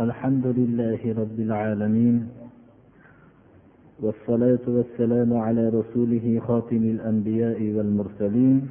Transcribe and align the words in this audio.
الحمد 0.00 0.46
لله 0.46 1.00
رب 1.22 1.40
العالمين 1.40 2.28
والصلاة 4.02 4.64
والسلام 4.66 5.36
على 5.36 5.68
رسوله 5.68 6.40
خاتم 6.46 6.76
الأنبياء 6.76 7.62
والمرسلين 7.62 8.68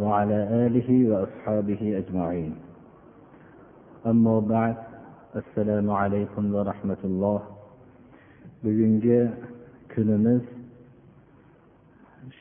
وعلى 0.00 0.66
آله 0.66 1.10
وأصحابه 1.10 1.98
أجمعين. 1.98 2.54
أما 4.06 4.40
بعد 4.40 4.76
السلام 5.36 5.90
عليكم 5.90 6.54
ورحمة 6.54 7.02
الله. 7.04 7.40
bugungi 8.62 9.26
kunimiz 9.94 10.42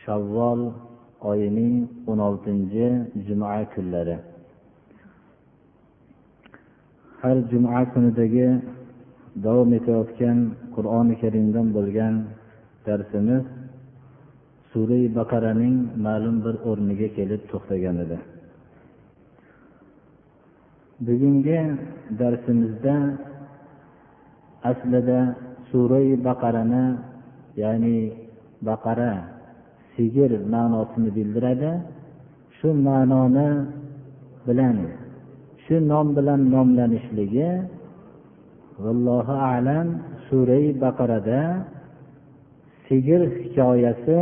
shavvol 0.05 0.69
oyining 1.21 1.89
o'n 2.07 2.19
oltinchi 2.19 3.09
juma 3.27 3.65
har 7.21 7.37
juma 7.51 7.81
kunidagi 7.93 8.47
davom 9.45 9.69
etayotgan 9.79 10.37
qur'oni 10.75 11.15
karimdan 11.21 11.67
bo'lgan 11.77 12.13
darsimiz 12.87 13.43
sura 14.71 14.99
baqaraning 15.17 15.75
ma'lum 16.05 16.35
bir 16.45 16.55
o'rniga 16.69 17.07
kelib 17.17 17.41
to'xtagan 17.51 17.95
edi. 18.03 18.17
Bugungi 21.05 21.59
darsimizda 22.19 22.95
aslida 24.69 25.19
sura 25.69 26.01
baqarani 26.27 26.85
ya'ni 27.61 27.97
baqara 28.67 29.11
sigir 29.93 30.31
ma'nosini 30.53 31.09
bildiradi. 31.17 31.71
Shu 32.57 32.69
ma'noni 32.87 33.49
bilan 34.47 34.77
shu 35.69 35.77
nom 35.91 36.07
bilan 36.17 36.41
nomlanishligi 36.53 37.49
vallohu 38.83 39.35
alam 39.53 39.87
surai 40.27 40.65
baqarada 40.83 41.41
sigir 42.85 43.21
hikoyasi 43.39 44.19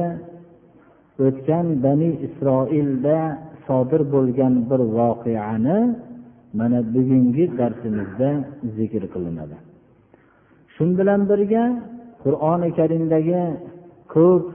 o'tgan 1.25 1.65
bani 1.85 2.09
isroilda 2.27 3.17
sodir 3.67 4.01
bo'lgan 4.13 4.53
bir 4.69 4.81
voqeani 4.97 5.79
mana 6.59 6.79
bugungi 6.95 7.45
darsimizda 7.59 8.29
zikr 8.77 9.03
qilinadi. 9.13 9.57
Shu 10.73 10.83
bilan 10.99 11.21
birga 11.31 11.63
qur'oni 12.23 12.69
karimdagi 12.79 13.41
ko'p 14.13 14.45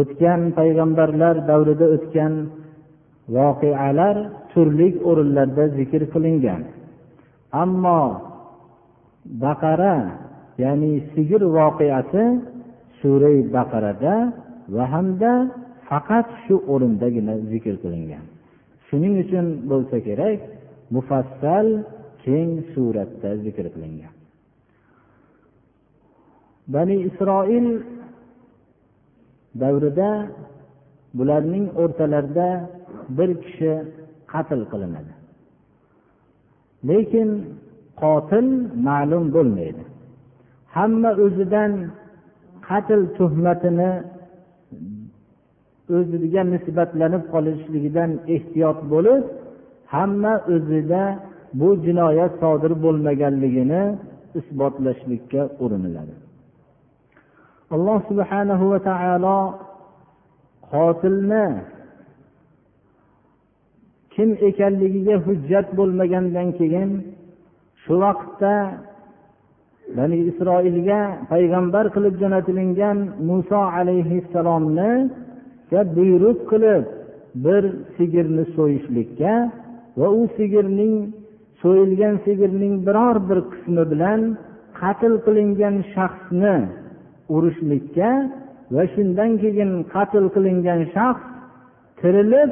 o'tgan 0.00 0.40
payg'ambarlar 0.58 1.34
davrida 1.50 1.86
o'tgan 1.96 2.32
voqealar 3.34 4.16
turli 4.52 4.88
o'rinlarda 5.08 5.64
zikr 5.78 6.02
qilingan. 6.12 6.62
Ammo 7.62 8.02
baqara 9.44 9.96
ya'ni 10.62 10.92
sigir 11.12 11.42
voqeasi 11.58 12.24
surai 13.00 13.38
baqarada 13.56 14.14
va 14.74 14.84
hamda 14.94 15.32
faqat 15.88 16.26
shu 16.44 16.54
o'rindagina 16.72 17.34
zikr 17.52 17.74
qilingan. 17.82 18.24
Shuning 18.86 19.14
uchun 19.24 19.46
bo'lsa 19.70 19.96
kerak 20.06 20.40
mufassal 20.94 21.66
keng 22.24 22.50
suratda 22.72 23.30
zikr 23.44 23.66
qilingan. 23.74 24.12
Bani 26.74 26.96
isroil 27.08 27.66
davrida 29.62 30.10
bularning 31.18 31.66
o'rtalarida 31.82 32.48
bir 33.16 33.30
kishi 33.42 33.72
qatl 34.32 34.60
qilinadi. 34.72 35.12
Lekin 36.88 37.28
qotil 38.02 38.46
ma'lum 38.88 39.24
bo'lmaydi. 39.36 39.82
Hamma 40.76 41.10
o'zidan 41.24 41.72
qatl 42.68 43.00
tuhmatini 43.18 43.90
o'ziga 45.96 46.42
nisbatlanib 46.52 47.22
qolishligidan 47.32 48.10
ehtiyot 48.34 48.78
bo'lib 48.92 49.22
hamma 49.94 50.34
o'zida 50.54 51.02
bu 51.60 51.68
jinoyat 51.84 52.32
sodir 52.42 52.72
bo'lmaganligini 52.84 53.82
isbotlashlikka 54.38 55.42
uriniladi. 55.64 56.14
Alloh 57.74 57.98
subhanahu 58.10 58.64
va 58.72 58.78
taolo 58.90 59.38
qotilni 60.72 61.46
kim 64.16 64.30
ekanligiga 64.48 65.16
hujjat 65.26 65.66
bo'lmagandan 65.78 66.48
keyin 66.58 66.90
shu 67.82 67.94
vaqtda 68.04 68.54
bani 69.96 70.16
isroilga 70.30 71.00
payg'ambar 71.32 71.84
qilib 71.94 72.14
jo'natilingan 72.22 72.98
muso 73.28 73.60
alayhissalomni 73.78 74.90
buyruq 75.96 76.38
qilib 76.50 76.84
bir 77.44 77.62
sigirni 77.96 78.44
so'yishlikka 78.56 79.34
va 80.00 80.08
u 80.20 80.22
sigirning 80.36 80.94
so'yilgan 81.62 82.14
sigirning 82.26 82.74
biror 82.86 83.16
bir 83.28 83.38
qismi 83.52 83.84
bilan 83.92 84.20
qatl 84.80 85.12
qilingan 85.26 85.76
shaxsni 85.94 86.56
urishlikka 87.34 88.10
va 88.74 88.82
shundan 88.94 89.30
keyin 89.42 89.70
qatl 89.94 90.24
qilingan 90.34 90.80
shaxs 90.94 91.24
tirilib 92.00 92.50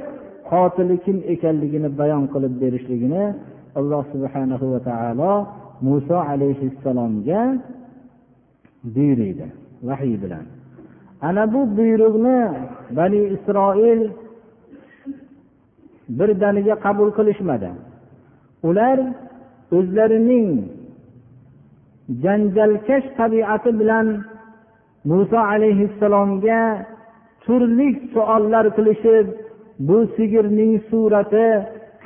qotili 0.50 0.96
kim 1.04 1.16
ekanligini 1.34 1.88
bayon 2.00 2.24
qilib 2.32 2.54
berishligini 2.62 3.24
alloh 3.78 4.02
subhanahu 4.12 4.64
va 4.72 4.80
taolo 4.88 5.32
muso 5.86 6.16
alayhissalomga 6.30 7.40
buyuriydi 8.94 9.46
vahiy 9.88 10.16
bilan. 10.22 10.44
Ana 11.28 11.44
bu 11.52 11.60
buyruqni 11.76 12.38
bani 12.98 13.20
isroil 13.36 14.00
birdaniga 16.18 16.74
qabul 16.84 17.10
qilishmadi. 17.18 17.70
Ular 18.68 18.98
o'zlarining 19.76 20.48
janjalkash 22.22 23.06
tabiati 23.18 23.70
bilan 23.80 24.06
muso 25.10 25.38
alayhissalomga 25.52 26.62
turli 27.44 27.88
savollar 28.14 28.66
qilishib 28.76 29.26
bu 29.78 29.98
sigirning 30.16 30.72
surati 30.90 31.46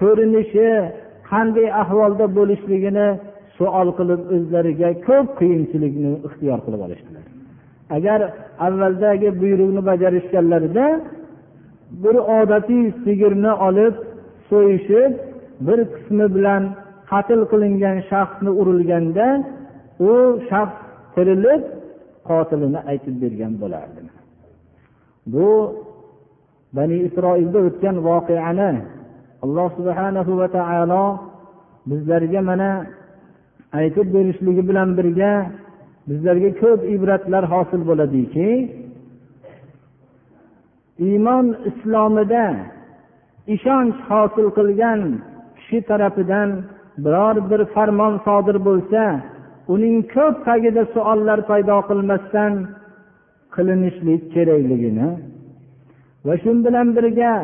ko'rinishi 0.00 0.68
qanday 1.30 1.68
ahvolda 1.82 2.26
bo'lishligini 2.38 3.08
suol 3.56 3.88
qilib 3.98 4.20
o'zlariga 4.34 4.90
ko'p 5.06 5.26
qiyinchilikni 5.40 6.12
ixtiyor 6.26 6.58
qilib 6.66 6.80
olishdilar. 6.86 7.24
Agar 7.96 8.20
avvaldagi 8.66 9.28
buyruqni 9.42 9.82
bajarishganlarida 9.90 10.86
bir 12.02 12.16
odatiy 12.40 12.84
sigirni 13.04 13.52
olib 13.68 13.94
so'yishib 14.50 15.12
bir 15.66 15.78
qismi 15.94 16.26
bilan 16.36 16.62
qatl 17.10 17.40
qilingan 17.52 17.98
shaxsni 18.10 18.50
urilganda 18.60 19.26
u 20.10 20.12
shaxs 20.50 20.78
tirilib 21.14 21.62
qotilini 22.28 22.80
aytib 22.90 23.14
bergan 23.22 23.52
bo'lardi. 23.62 24.00
Bu 25.32 25.48
bani 26.76 26.96
isroilda 27.06 27.58
o'tgan 27.68 27.96
voqeani 28.08 28.70
alloh 29.44 29.68
subhanahu 29.78 30.32
va 30.40 30.48
taolo 30.56 31.04
bizlarga 31.90 32.40
mana 32.50 32.70
aytib 33.80 34.06
berishligi 34.14 34.62
bilan 34.70 34.88
birga 34.98 35.32
bizlarga 36.08 36.50
ko'p 36.62 36.80
ibratlar 36.94 37.44
hosil 37.52 37.80
bo'ladiki 37.90 38.48
iymon 41.08 41.46
islomida 41.70 42.46
ishonch 43.54 43.98
hosil 44.10 44.46
qilgan 44.58 45.00
kishi 45.56 45.78
tarafidan 45.90 46.48
biror 47.04 47.36
bir 47.50 47.60
farmon 47.74 48.14
sodir 48.26 48.56
bo'lsa 48.68 49.02
uning 49.74 49.96
ko'p 50.14 50.36
tagida 50.48 50.82
savollar 50.94 51.38
paydo 51.50 51.76
qilmasdan 51.88 52.52
qilinishlik 53.54 54.22
kerakligini 54.34 55.08
va 56.28 56.34
shu 56.42 56.50
bilan 56.66 56.88
birga 56.96 57.34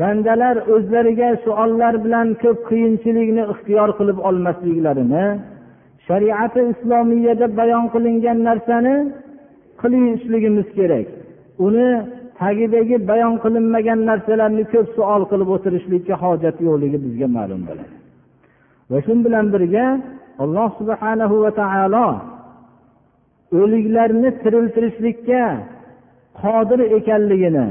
bandalar 0.00 0.56
o'zlariga 0.74 1.30
savollar 1.44 1.94
bilan 2.04 2.28
ko'p 2.42 2.58
qiyinchilikni 2.70 3.42
ixtiyor 3.52 3.88
qilib 3.98 4.18
olmasliklarini 4.28 5.26
shariati 6.06 6.60
islomiyada 6.72 7.46
bayon 7.60 7.84
qilingan 7.94 8.38
narsani 8.48 8.94
qilishligimiz 9.80 10.68
kerak. 10.78 11.06
Uni 11.66 11.88
tagidagi 12.40 12.96
bayon 13.10 13.34
qilinmagan 13.44 14.00
narsalarni 14.10 14.64
ko'p 14.72 14.86
savol 14.96 15.22
qilib 15.30 15.48
o'tirishlikka 15.54 16.14
hojat 16.22 16.56
yo'qligi 16.66 16.98
bizga 17.04 17.28
ma'lum 17.36 17.60
bo'ladi. 17.68 17.94
Va 18.90 18.98
shu 19.04 19.12
bilan 19.26 19.46
birga 19.54 19.86
alloh 20.42 20.68
subhanahu 20.80 21.36
va 21.44 21.50
taolo 21.60 22.08
o'liklarni 23.60 24.30
tiriltirishlikka 24.42 25.42
qodir 26.42 26.80
ekanligini 26.98 27.66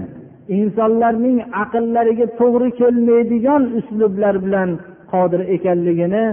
insonlarning 0.59 1.37
aqllariga 1.63 2.27
to'g'ri 2.39 2.69
kelmaydigan 2.79 3.63
uslublar 3.79 4.35
bilan 4.45 4.69
qodir 5.11 5.41
ekanligini 5.55 6.23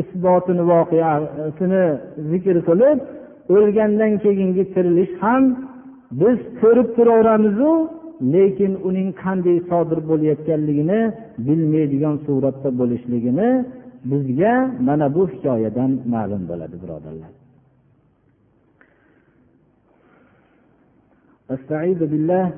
isbotini 0.00 0.62
voqeasini 0.72 1.84
zikr 2.30 2.56
qilib 2.68 2.98
o'lgandan 3.56 4.12
keyingi 4.24 4.64
tirilish 4.74 5.14
ham 5.22 5.42
biz 6.20 6.38
ko'rib 6.60 6.88
turaveramizu 6.96 7.72
lekin 8.34 8.72
uning 8.88 9.08
qanday 9.22 9.58
sodir 9.70 10.00
bo'layotganligini 10.10 11.00
bilmaydigan 11.46 12.16
suratda 12.26 12.68
bo'lishligini 12.80 13.48
bizga 14.10 14.54
mana 14.86 15.06
bu 15.14 15.22
hikoyadan 15.32 15.90
ma'lum 16.14 16.42
bo'ladi 16.50 16.76
birodarlar. 16.82 17.41
أستعيذ 21.50 21.98
بالله. 21.98 22.52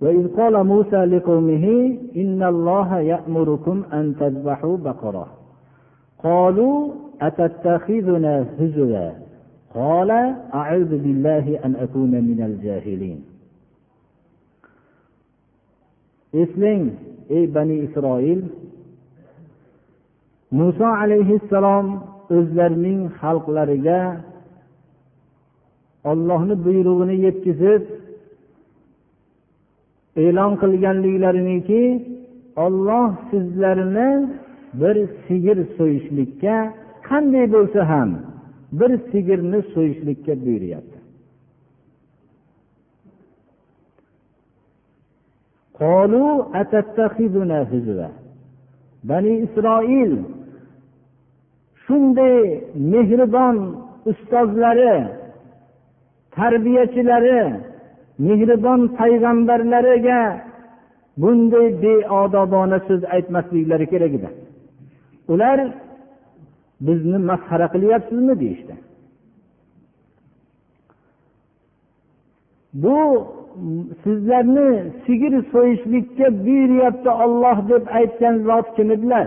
وإذ 0.00 0.36
قال 0.36 0.66
موسى 0.66 1.04
لقومه 1.04 1.98
إن 2.16 2.42
الله 2.42 2.98
يأمركم 2.98 3.82
أن 3.92 4.14
تذبحوا 4.20 4.76
بقرة. 4.76 5.28
قالوا 6.22 6.92
أتتخذنا 7.20 8.46
هزوا؟ 8.60 9.10
قال 9.74 10.10
أعوذ 10.54 10.98
بالله 10.98 11.64
أن 11.64 11.76
أكون 11.76 12.10
من 12.10 12.42
الجاهلين. 12.42 13.36
eslang 16.42 16.84
ey 17.30 17.46
bani 17.54 17.76
isroil 17.86 18.40
muso 20.58 20.86
alayhissalom 21.02 21.86
o'zlarining 22.36 23.00
xalqlariga 23.20 24.00
ollohni 26.10 26.54
buyrug'ini 26.64 27.16
yetkazib 27.26 27.82
e'lon 30.24 30.52
qilganliklariniki 30.62 31.82
olloh 32.64 33.08
sizlarni 33.30 34.10
bir 34.80 34.96
sigir 35.24 35.58
so'yishlikka 35.76 36.56
qanday 37.08 37.46
bo'lsa 37.54 37.80
ham 37.92 38.10
bir 38.78 38.90
sigirni 39.10 39.60
so'yishlikka 39.74 40.32
buyuryapti. 40.44 40.98
Bani 49.08 49.32
isroil 49.46 50.12
shunday 51.84 52.36
mehribon 52.92 53.56
ustozlari 54.10 54.94
tarbiyachilari 56.38 57.40
mehribon 58.26 58.80
payg'ambarlariga 58.98 60.20
bunday 61.20 61.66
beodobona 61.82 62.78
so'z 62.88 63.02
aytmasliklari 63.14 63.86
kerak 63.92 64.12
edi. 64.18 64.28
Ular 65.32 65.58
bizni 66.86 67.18
masxara 67.30 67.66
qilyapsizmi? 67.74 68.34
deyishdi. 68.42 68.74
Bu 72.82 72.98
sizlarni 74.04 74.68
sigir 75.06 75.34
so'yishlikka 75.52 76.26
buyuryapti 76.44 77.10
olloh 77.24 77.58
deb 77.70 77.84
aytgan 77.98 78.34
zot 78.48 78.66
kim 78.76 78.88
edilar? 78.96 79.26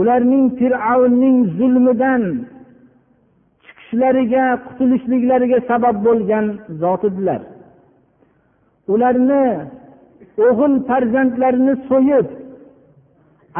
Ularning 0.00 0.46
fir'avnning 0.58 1.38
zulmidan 1.58 2.22
tushishlariga 3.90 4.44
qutulishliklariga 4.66 5.58
sabab 5.70 5.96
bo'lgan 6.06 6.46
zot 6.80 7.02
edilar 7.08 7.40
ularni 8.92 9.44
o'g'il 10.46 10.74
farzandlarini 10.88 11.74
so'yib 11.88 12.26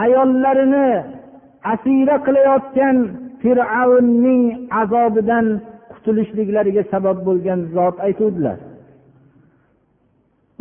ayollarini 0.05 0.89
asira 1.73 2.17
qilayotgan 2.27 2.97
fir'avnning 3.43 4.43
azobidan 4.83 5.47
qutulishliklariga 5.93 6.83
sabab 6.93 7.19
bo'lgan 7.27 7.61
zot 7.75 7.97
aytuvdilar. 8.07 8.59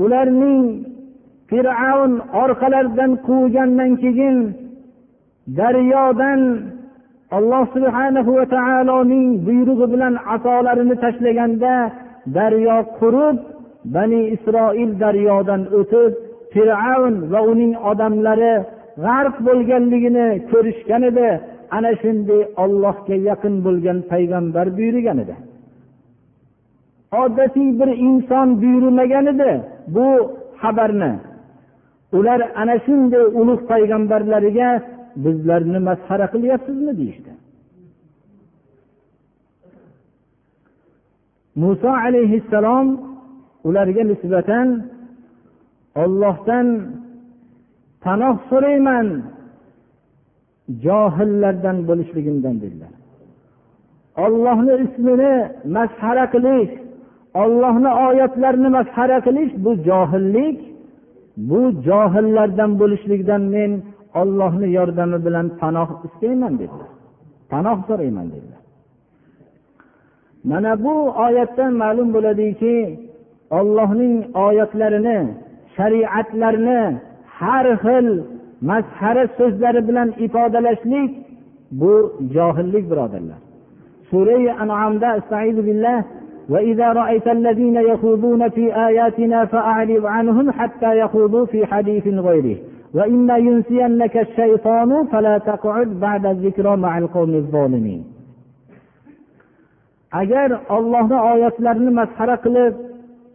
Ularning 0.04 0.63
fir'avn 1.50 2.13
orqalaridan 2.44 3.12
quvgandan 3.27 3.92
keyin 4.04 4.38
daryodan 5.60 6.42
alloh 7.37 7.63
subhanahu 7.75 8.31
va 8.37 8.45
taoloning 8.55 9.27
buyrug'i 9.45 9.87
bilan 9.93 10.13
asolarini 10.35 10.95
tashlaganda 11.03 11.73
daryo 12.37 12.77
qurib 12.99 13.37
bani 13.95 14.21
isroil 14.35 14.91
daryodan 15.03 15.61
o'tib 15.79 16.11
fir'avn 16.53 17.15
va 17.31 17.39
uning 17.51 17.73
odamlari 17.91 18.53
g'arq 19.05 19.35
bo'lganligini 19.47 20.27
ko'rishgan 20.51 21.03
edi. 21.11 21.29
Ana 21.77 21.91
shunday 22.01 22.41
ollohga 22.63 23.15
yaqin 23.29 23.55
bo'lgan 23.65 23.97
payg'ambar 24.11 24.67
buyurgan 24.77 25.17
edi. 25.23 25.35
Odatiy 27.23 27.69
bir 27.79 27.89
inson 28.07 28.47
buyurmagan 28.61 29.25
edi 29.33 29.51
bu 29.95 30.07
xabarni. 30.61 31.11
Ular 32.17 32.39
ana 32.61 32.75
shunday 32.85 33.25
ulug' 33.39 33.63
payg'ambarlariga 33.71 34.69
bizlarni 35.15 35.79
masxara 35.89 36.25
qilyapsizmi 36.33 36.94
deyishdi. 37.00 37.31
Muso 41.61 41.89
alayhissalom 42.06 42.88
ularga 43.67 44.03
nisbatan 44.11 44.67
ollohdan 46.03 46.67
panoh 48.03 48.35
so'rayman 48.50 49.07
johillardan 50.85 51.77
bo'lishligimdan 51.88 52.56
dedilar. 52.63 52.94
Ollohni 54.25 54.73
ismini 54.85 55.33
masxara 55.75 56.25
qilish 56.33 56.71
ollohni 57.44 57.91
oyatlarini 58.07 58.69
masxara 58.77 59.17
qilish 59.27 59.51
bu 59.63 59.71
johillik 59.88 60.59
bu 61.50 61.61
johillardan 61.88 62.71
bo'lishlikdan 62.81 63.41
men 63.56 63.71
ollohni 64.20 64.69
yordami 64.78 65.19
bilan 65.26 65.46
panoh 65.60 65.88
istayman 66.06 66.54
dedilar 66.60 66.90
panoh 67.52 67.78
so'rayman 67.88 68.26
dedilar 68.34 68.62
mana 70.50 70.72
bu 70.84 70.94
oyatdan 71.26 71.72
ma'lum 71.82 72.08
bo'ladiki 72.16 72.76
ollohning 73.58 74.14
oyatlarini 74.46 75.19
shariatlarini 75.76 76.82
har 77.38 77.66
xil 77.84 78.06
mazhara 78.70 79.25
so'zlari 79.38 79.81
bilan 79.88 80.08
ifodalashlik 80.26 81.10
bu 81.81 81.93
johillik 82.34 82.84
birodarlar 82.91 83.41
surai 84.10 84.44
anomda 84.62 85.10
billah 85.69 85.98
وإذا 86.48 86.93
رأيت 86.93 87.26
الذين 87.29 87.76
يخوضون 87.76 88.48
في 88.48 88.64
آياتنا 88.76 89.44
فأعرض 89.44 90.06
عنهم 90.06 90.50
حتى 90.50 90.98
يخوضوا 90.98 91.46
في 91.46 91.67
حديث 91.67 92.06
غيره 92.06 92.56
agar 100.11 100.49
ollohni 100.75 101.19
oyatlarini 101.31 101.91
masxara 101.99 102.35
qilib 102.45 102.73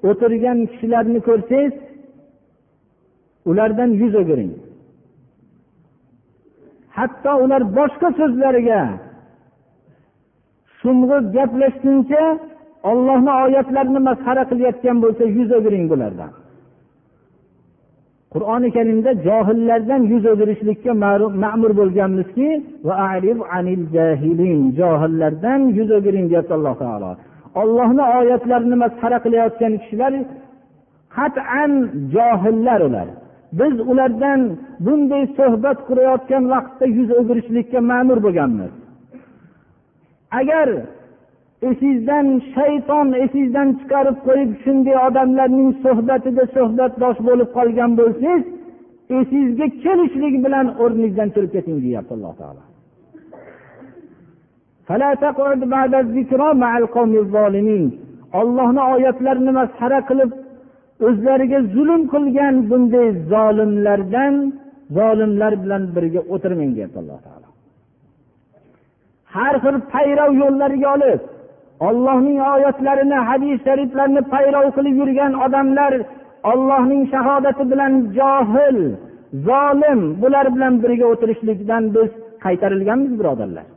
o'tirgan 0.08 0.58
kishilarni 0.70 1.20
ko'rsangiz 1.28 1.75
ulardan 3.50 3.90
yuz 4.00 4.14
o'giring. 4.23 4.52
Hatto 6.96 7.32
ular 7.44 7.62
boshqa 7.78 8.08
so'zlariga 8.18 8.82
sung'ib 10.80 11.25
gaplashguncha 11.37 12.25
ollohni 12.90 13.32
oyatlarini 13.44 14.00
masxara 14.08 14.42
qilayotgan 14.50 14.96
bo'lsa 15.04 15.25
yuz 15.37 15.50
o'giring 15.58 15.84
bulardan. 15.92 16.32
Qur'oni 18.35 18.69
karimda 18.76 19.11
johillardan 19.26 20.03
yuz 20.12 20.25
o'girishlikka 20.33 20.93
ma'mur 21.45 21.73
bo'lganmizki 21.81 22.49
johillardan 24.81 25.61
yuz 25.79 25.88
o'giring 25.99 26.26
deyapti 26.31 26.53
alloh 26.59 26.75
taolo. 26.83 27.11
Ollohni 27.61 28.05
oyatlarini 28.19 28.76
masxara 28.85 29.19
qilayotgan 29.25 29.73
kishilar 29.83 30.12
qat'an 31.17 31.73
johillar 32.14 32.81
ular. 32.88 33.09
Biz 33.61 33.75
ulardan 33.91 34.41
bunday 34.85 35.25
suhbat 35.38 35.79
qurayotgan 35.88 36.45
vaqtda 36.55 36.87
yuz 36.99 37.09
o'girishlikka 37.21 37.79
ma'mur 37.91 38.19
bo'lganmiz. 38.26 38.73
Agar 40.41 40.69
esingizdan 41.68 42.26
shayton 42.54 43.09
esingizdan 43.25 43.68
chiqarib 43.78 44.16
qo'yib 44.26 44.50
shunday 44.64 44.97
odamlarning 45.06 45.71
suhbatida 45.85 46.44
suhbatdosh 46.56 47.18
bo'lib 47.28 47.49
qolgan 47.56 47.90
bo'lsangiz 48.00 48.42
esingizga 49.18 49.66
kelishlik 49.85 50.35
bilan 50.44 50.66
o'rningizdan 50.83 51.28
turib 51.35 51.50
keting 51.56 51.76
deyapti 51.85 52.12
alloh 52.16 52.35
taolo. 52.40 52.62
Ollohni 58.40 58.83
oyatlarini 58.94 59.52
masxara 59.61 60.00
qilib 60.09 60.30
o'zlariga 61.06 61.59
zulm 61.75 62.02
qilgan 62.14 62.54
bunday 62.71 63.09
zolimlardan 63.33 64.35
zolimlar 64.97 65.52
bilan 65.62 65.83
birga 65.94 66.21
o'tirmang 66.35 66.71
deyapti 66.76 66.99
alloh 67.02 67.18
taolo. 67.26 67.49
Har 69.35 69.54
xil 69.64 69.76
payrav 69.92 70.30
yo'llariga 70.42 70.88
olib 70.97 71.21
ollohning 71.88 72.39
oyatlarini 72.53 73.20
hadis 73.29 73.58
shariflarini 73.68 74.22
payrov 74.34 74.65
qilib 74.77 74.96
yurgan 75.01 75.34
odamlar 75.46 75.94
ollohning 76.51 77.03
shahodati 77.13 77.63
bilan 77.72 77.94
johil 78.18 78.79
zolim 79.48 80.01
bular 80.22 80.46
bilan 80.56 80.74
birga 80.84 81.06
o'tirishlikdan 81.13 81.84
biz 81.96 82.10
qaytarilganmiz 82.46 83.13
birodarlar 83.20 83.68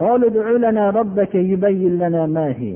قالوا 0.00 0.28
ادع 0.30 0.46
لنا 0.64 0.84
ربك 1.00 1.34
يبين 1.52 1.94
لنا 2.02 2.22
ما 2.36 2.48
هي 2.58 2.74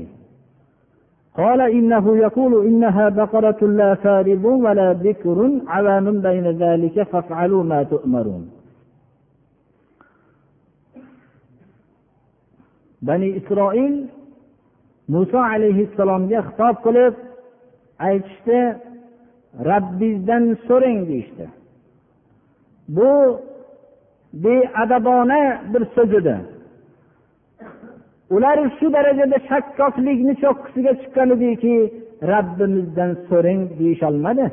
قال 1.37 1.61
إنه 1.61 2.17
يقول 2.17 2.67
إنها 2.67 3.09
بقرة 3.09 3.67
لا 3.67 3.95
فارض 3.95 4.45
ولا 4.45 4.93
بكر 4.93 5.37
عوام 5.67 6.21
بين 6.21 6.47
ذلك 6.63 7.03
فافعلوا 7.03 7.63
ما 7.63 7.83
تؤمرون 7.83 8.49
bani 13.01 13.29
isroil 13.39 13.95
muso 15.13 15.39
alayhissalomga 15.53 16.39
xitob 16.47 16.75
qilib 16.85 17.13
aytishdi 18.07 18.59
rabbingizdan 19.69 20.43
so'rang 20.67 20.99
deyishdi 21.09 21.45
bu 22.95 23.11
beadabona 24.43 25.41
bir 25.71 25.83
so'z 25.95 26.11
edi 26.19 26.35
Ular 28.34 28.58
shu 28.78 28.86
darajada 28.96 29.38
shakkoklikni 29.50 30.34
cho'qqisiga 30.42 30.92
chiqqan 31.00 31.28
ediki 31.36 31.74
rabbimizdan 32.32 33.10
so'rang 33.28 33.62
deyisholmadi. 33.78 34.46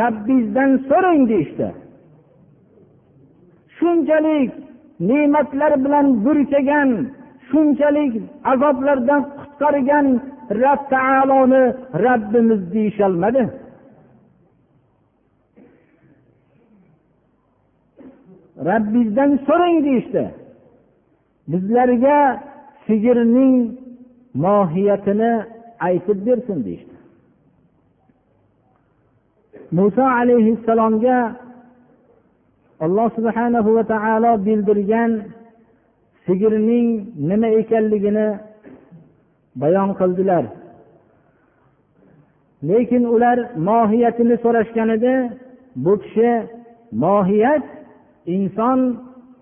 Rabbingizdan 0.00 0.70
so'rang 0.88 1.20
deyishdi. 1.30 1.68
Shunchalik 3.76 4.50
ne'matlar 5.08 5.72
bilan 5.84 6.06
burkagan 6.24 6.90
shunchalik 7.48 8.12
azoblardan 8.52 9.22
qutqargan 9.38 10.06
rob 10.62 10.80
taoloni 10.92 11.64
rabbimiz 12.06 12.62
deyisholmadi. 12.74 13.42
Rabbingizdan 18.68 19.30
so'rang 19.46 19.76
deyishdi. 19.86 20.24
Bizlarga 21.50 22.18
sigirning 22.86 23.54
mohiyatini 24.34 25.32
aytib 25.88 26.18
bersin 26.26 26.58
deyishdi. 26.66 26.94
Muso 29.76 30.02
alayhissalomga 30.02 31.18
alloh 32.84 33.08
subhanahu 33.16 33.74
va 33.76 33.84
taolo 33.92 34.32
bildirgan 34.46 35.10
sigirning 36.26 36.88
nima 37.28 37.48
ekanligini 37.60 38.28
bayon 39.62 39.90
qildilar. 40.00 40.44
Lekin 42.68 43.04
ular 43.14 43.38
mohiyatini 43.68 44.36
so'rashganida 44.44 45.14
bu 45.84 45.92
kishi 46.02 46.30
mohiyat 47.04 47.64
inson 48.34 48.78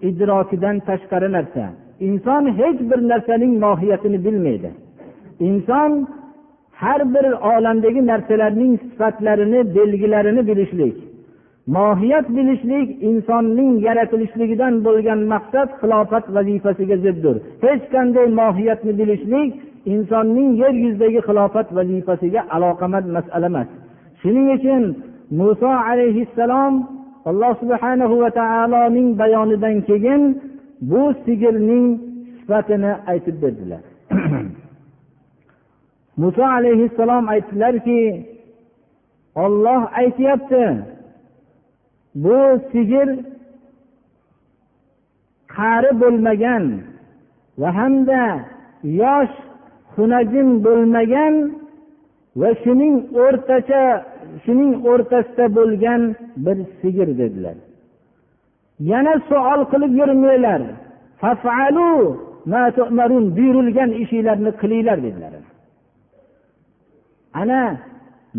idrokidan 0.08 0.76
tashqari 0.88 1.28
narsa. 1.36 1.64
Inson 2.00 2.44
hech 2.60 2.80
bir 2.90 3.08
narsaning 3.08 3.58
mohiyatini 3.64 4.24
bilmaydi. 4.24 4.70
Inson 5.40 6.08
har 6.72 7.14
bir 7.14 7.26
olamdagi 7.32 8.06
narsalarning 8.06 8.80
sifatlarini 8.80 9.74
belgilarini 9.74 10.46
bilishlik 10.48 10.96
mohiyat 11.66 12.28
bilishlik 12.28 13.02
insonning 13.02 13.72
yaratilishligidan 13.86 14.74
bo'lgan 14.86 15.20
maqsad 15.32 15.68
xilofat 15.80 16.24
vazifasiga 16.36 16.96
ziddir. 17.04 17.36
Hech 17.64 17.84
qanday 17.94 18.26
mohiyatni 18.40 18.92
bilishlik 19.00 19.50
insonning 19.92 20.50
yer 20.62 20.74
yuzidagi 20.84 21.20
xilofat 21.28 21.68
vazifasiga 21.76 22.40
aloqamand 22.54 23.06
masala 23.16 23.46
emas. 23.52 23.68
Shuning 24.20 24.48
uchun 24.56 24.82
muso 25.38 25.70
alayhissalom 25.90 26.74
alloh 27.30 27.52
subhanahu 27.62 28.14
va 28.22 28.30
taoloning 28.40 29.08
bayonidan 29.20 29.76
keyin 29.88 30.22
bu 30.80 31.14
sigirning 31.24 32.00
sifatini 32.40 32.92
aytib 33.06 33.42
berdilar. 33.42 33.80
Muso 36.16 36.42
alayhissalom 36.44 37.28
aytdilarki 37.28 38.26
olloh 39.34 39.98
aytyapti 39.98 40.64
bu 42.14 42.60
sigir 42.72 43.08
qari 45.56 45.90
bo'lmagan 46.00 46.64
va 47.60 47.68
hamda 47.78 48.22
yosh 49.02 49.34
xunajin 49.94 50.48
bo'lmagan 50.66 51.34
va 52.40 52.50
shuning 52.62 52.96
o'rtacha 53.24 53.84
shuning 54.44 54.72
o'rtasida 54.90 55.46
bo'lgan 55.58 56.02
bir 56.44 56.58
sigir 56.80 57.08
dedilar. 57.20 57.56
Yana 58.80 59.14
savol 59.28 59.60
qilib 59.72 59.92
yurmanglar. 60.00 60.62
Buyurilgan 63.36 63.90
ishinglarni 64.02 64.50
qilinglar 64.60 64.98
dedilar. 65.06 65.32
Ana 67.40 67.62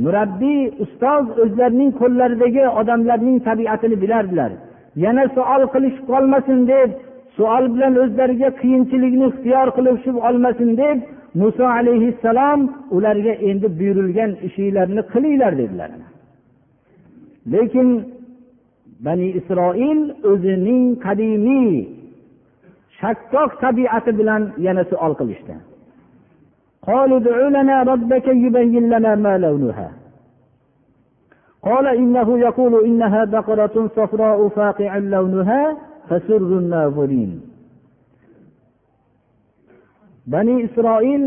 murabbiy 0.03 0.61
ustoz 0.83 1.25
o'zlarining 1.43 1.91
qo'llaridagi 2.01 2.63
odamlarning 2.79 3.37
tabiatini 3.47 3.95
bilardilar. 4.03 4.51
Yana 5.03 5.23
savol 5.35 5.63
qilish 5.73 5.97
qolmasin 6.09 6.59
deb 6.73 6.89
savol 7.37 7.65
bilan 7.73 7.93
o'zlariga 8.03 8.49
qiyinchilikni 8.61 9.25
ixtiyor 9.31 9.67
qilib 9.77 10.17
olmasin 10.27 10.69
deb 10.81 10.97
muso 11.41 11.65
alayhissalom 11.79 12.59
ularga 12.95 13.33
endi 13.49 13.67
buyurilgan 13.79 14.31
ishinglarni 14.47 15.01
qilinglar 15.13 15.53
dedilar. 15.61 15.91
Lekin 17.53 17.87
bani 19.06 19.28
isroil 19.40 20.00
o'zining 20.30 20.84
qadimiy 21.04 21.74
shakkok 23.00 23.50
tabiati 23.62 24.12
bilan 24.18 24.42
yana 24.66 24.82
savol 24.90 25.14
qilishdi 25.20 25.56
قالوا 26.88 27.18
ادع 27.20 27.38
لنا 27.56 27.76
ربك 27.92 28.26
يبين 28.44 28.84
لنا 28.92 29.12
ما 29.24 29.34
لونها 29.38 29.88
قال 31.62 31.86
إنه 32.02 32.28
يقول 32.38 32.84
إنها 32.84 33.24
بقرة 33.24 33.76
صفراء 33.96 34.48
فاقع 34.48 34.96
لونها 34.96 35.62
تسر 36.10 36.36
الناظرين 36.62 37.32
bani 40.32 40.54
isroil 40.66 41.22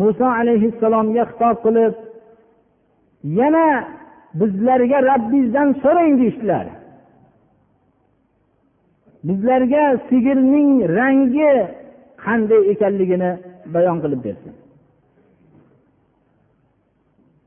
muso 0.00 0.26
alayhissalomga 0.38 1.24
xitob 1.30 1.56
qilib 1.64 1.94
yana 3.40 3.66
bizlarga 4.40 4.98
rabbingizdan 5.10 5.68
so'rang 5.82 6.12
deyishdilar 6.20 6.66
Bizlarga 9.27 9.83
sigirning 10.09 10.69
rangi 10.97 11.53
qanday 12.25 12.61
ekanligini 12.73 13.31
bayon 13.73 13.97
qilib 14.03 14.21
bersin. 14.27 14.53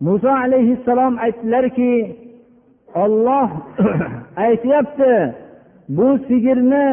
Muso 0.07 0.31
alayhissalom 0.45 1.15
aytdilarki 1.25 1.93
olloh 3.03 3.51
aytyapti 4.47 5.13
bu 5.97 6.09
sigirni 6.29 6.87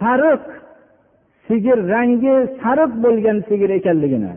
sariq 0.00 0.42
sigir 1.46 1.78
rangi 1.94 2.36
sariq 2.62 2.92
bo'lgan 3.04 3.38
sigir 3.48 3.70
ekanligini 3.78 4.32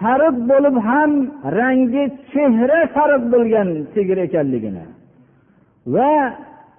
sariq 0.00 0.36
bo'lib 0.50 0.76
ham 0.88 1.12
rangi 1.58 2.04
chehra 2.32 2.80
sariq 2.96 3.22
bo'lgan 3.32 3.68
sigir 3.94 4.18
ekanligini 4.26 4.84
va 5.94 6.12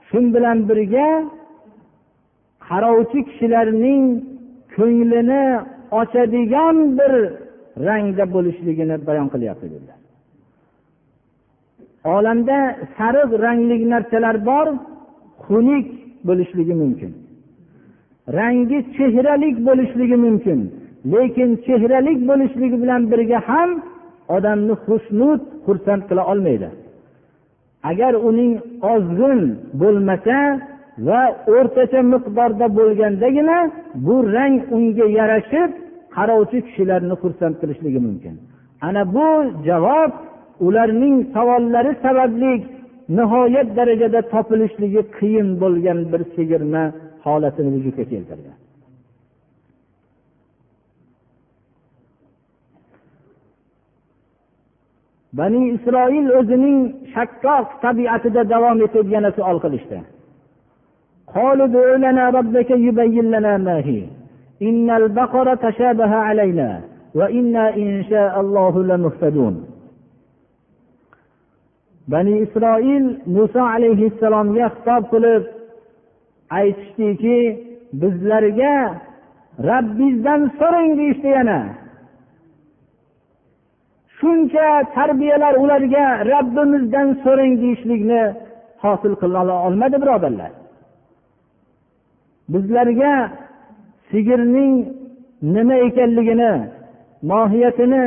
shu 0.09 0.19
bilan 0.35 0.57
birga 0.69 1.07
qarovchi 2.67 3.19
kishilarning 3.27 4.03
ko'nglini 4.75 5.43
ochadigan 5.99 6.77
bir 6.97 7.13
rangda 7.87 8.25
bo'lishligini 8.35 8.95
bayon 9.07 9.27
qilyapti 9.33 9.67
dedilar. 9.73 9.99
Olamda 12.15 12.57
sariq 12.97 13.29
rangli 13.45 13.77
narsalar 13.93 14.35
bor 14.49 14.67
xunuk 15.45 15.87
bo'lishligi 16.27 16.75
mumkin. 16.83 17.11
Rangi 18.37 18.79
chehralik 18.95 19.55
bo'lishligi 19.67 20.17
mumkin 20.25 20.59
lekin 21.13 21.49
chehralik 21.65 22.19
bo'lishligi 22.29 22.77
bilan 22.83 23.01
birga 23.11 23.39
ham 23.49 23.69
odamni 24.35 24.75
xushnud 24.85 25.41
xursand 25.65 26.01
qila 26.09 26.23
olmaydi. 26.31 26.69
Agar 27.83 28.13
uning 28.29 28.53
ozg'in 28.93 29.41
bo'lmasa 29.81 30.37
va 31.07 31.21
o'rtacha 31.57 32.01
miqdorda 32.13 32.67
bo'lgandagina 32.79 33.57
bu 34.05 34.15
rang 34.35 34.55
unga 34.75 35.05
yarashib 35.19 35.69
qarovchi 36.15 36.57
kishilarni 36.65 37.15
xursand 37.21 37.55
qilishligi 37.61 37.99
mumkin. 38.07 38.35
Ana 38.87 39.03
bu 39.15 39.27
javob 39.67 40.11
ularning 40.67 41.17
savollari 41.35 41.91
sababli 42.05 42.53
nihoyat 43.17 43.67
darajada 43.77 44.21
topilishligi 44.33 45.01
qiyin 45.17 45.47
bo'lgan 45.61 45.99
bir 46.11 46.21
sigirni 46.35 46.83
holatini 47.25 47.69
vujudga 47.75 48.03
keltirdi. 48.11 48.51
bani 55.37 55.61
isroil 55.75 56.27
o'zining 56.39 56.79
shakkok 57.13 57.67
tabiatida 57.83 58.43
davom 58.53 58.77
etib 58.85 59.07
yana 59.15 59.31
savol 59.37 59.57
qilishdi. 59.63 59.99
Bani 72.11 72.33
isroil 72.45 73.05
muso 73.35 73.61
alayhissalomga 73.75 74.67
xitob 74.75 75.03
qilib 75.13 75.43
aytishdiki 76.59 77.39
bizlarga 78.01 78.75
rabbingizdan 79.69 80.41
so'rang 80.59 80.91
deyishdi 80.99 81.17
işte 81.17 81.29
yana. 81.37 81.59
Shuncha 84.19 84.67
tarbiyalar 84.97 85.53
ularga 85.63 86.05
rabbimizdan 86.33 87.07
so'rang 87.23 87.53
deyishlikni 87.63 88.21
hosil 88.83 89.13
qila 89.21 89.55
olmadi 89.67 89.97
birodarlar. 90.03 90.51
Bizlarga 92.53 93.13
sigirning 94.11 94.73
nima 95.55 95.75
ekanligini 95.87 96.53
mohiyatini 97.31 98.05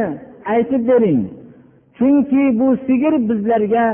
aytib 0.55 0.83
bering. 0.91 1.23
Chunki 1.99 2.43
bu 2.61 2.69
sigir 2.87 3.15
bizlarga 3.29 3.85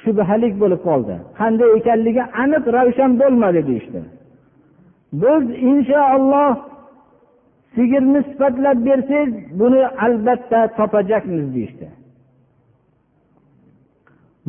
shubhalik 0.00 0.54
bo'lib 0.62 0.80
qoldi. 0.88 1.14
Qanday 1.40 1.70
ekanligi 1.78 2.22
aniq 2.42 2.64
ravshan 2.76 3.12
bo'lmadi 3.20 3.60
deyishdi. 3.68 4.00
Biz 5.22 5.44
inshaalloh 5.70 6.52
sigirni 7.74 8.20
sifatlab 8.28 8.78
bersangiz 8.86 9.32
buni 9.60 9.82
albatta 10.06 10.60
topajakmiz 10.78 11.46
deyishdi. 11.54 11.88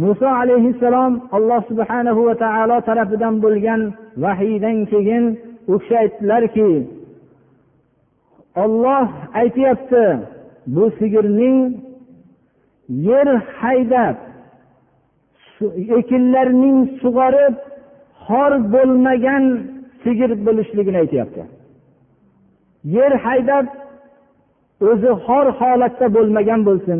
Muso 0.02 0.28
alayhissalom 0.42 1.14
alloh 1.38 1.62
subhanahu 1.70 2.22
va 2.28 2.36
taolo 2.44 2.78
tarafidan 2.88 3.36
bo'lgan 3.44 3.82
vahiydan 4.24 4.78
keyin 4.92 5.26
u 5.74 5.76
kishi 5.80 5.96
aytdilarki 6.04 6.72
olloh 8.64 9.08
aytyapti 9.42 10.06
bu 10.76 10.84
sigirning 11.00 11.58
yer 13.10 13.28
haydab 13.60 14.18
ekinlarning 16.00 16.78
sug'orib 17.02 17.56
xor 18.26 18.52
bo'lmagan 18.74 19.44
sigir 20.04 20.32
bo'lishligini 20.46 20.98
aytyapti. 21.04 21.42
Yer 22.84 23.12
haydab 23.26 23.66
o'zi 24.90 25.12
xor 25.26 25.46
holatda 25.60 26.08
bo'lmagan 26.16 26.62
bo'lsin. 26.70 27.00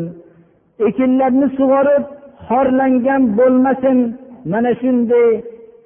Ekinlarni 0.88 1.46
sug'orib 1.58 2.04
xorlangan 2.48 3.22
bo'lmasin. 3.38 3.98
Mana 4.52 4.72
shunday 4.80 5.28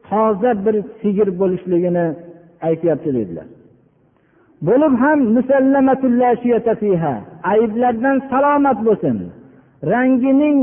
toza 0.08 0.52
bir 0.64 0.76
sigir 1.00 1.28
bo'lishligini 1.40 2.06
aytyapti 2.68 3.10
dedilar. 3.18 3.46
Bo'lib 4.68 4.94
ham 5.02 5.18
ayblardan 7.52 8.16
salomat 8.30 8.78
bo'lsin. 8.86 9.16
Rangining 9.92 10.58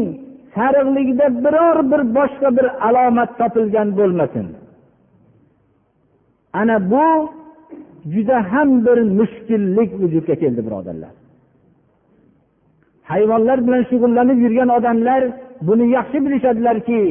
sariqligida 0.56 1.28
biror 1.44 1.78
bir 1.92 2.02
boshqa 2.18 2.50
bir 2.58 2.68
alomat 2.88 3.30
topilgan 3.40 3.90
bo'lmasin. 4.00 4.46
Ana 6.60 6.78
bu 6.92 7.08
juda 8.14 8.38
ham 8.52 8.70
bir 8.86 8.98
mushkullik 9.20 9.92
vujudga 10.02 10.36
keldi 10.36 10.62
birodarlar. 10.68 11.14
Hayvonlar 13.12 13.58
bilan 13.68 13.84
shug'ullanib 13.92 14.38
yurgan 14.46 14.70
odamlar 14.78 15.22
buni 15.68 15.86
yaxshi 15.98 16.18
bilishadilarki 16.26 17.02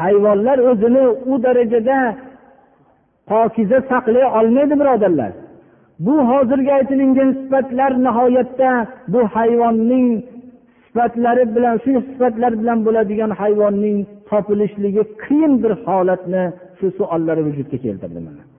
hayvonlar 0.00 0.58
o'zini 0.70 1.04
u 1.32 1.42
darajada 1.44 1.98
pokiza 3.30 3.78
saqlay 3.90 4.24
olmaydi 4.38 4.74
birodarlar. 4.80 5.32
Bu 6.06 6.14
hozirgi 6.30 6.70
aytilingan 6.78 7.30
sifatlar 7.40 7.90
nihoyatda 8.06 8.70
bu 9.12 9.20
hayvonning 9.34 10.08
sifatlari 10.86 11.44
bilan 11.56 11.76
shu 11.84 11.90
sifatlar 12.08 12.52
bilan 12.60 12.78
bo'ladigan 12.86 13.30
hayvonning 13.40 13.98
topilishligi 14.30 15.02
qiyin 15.24 15.52
bir 15.62 15.72
holatni 15.86 16.44
shu 16.78 16.86
savollar 16.98 17.36
vujudga 17.46 17.78
keltirdi 17.84 18.20
mana. 18.26 18.49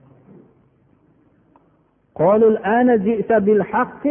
قالوا 2.15 2.49
الآن 2.49 3.03
جئت 3.03 3.33
بالحق 3.33 4.07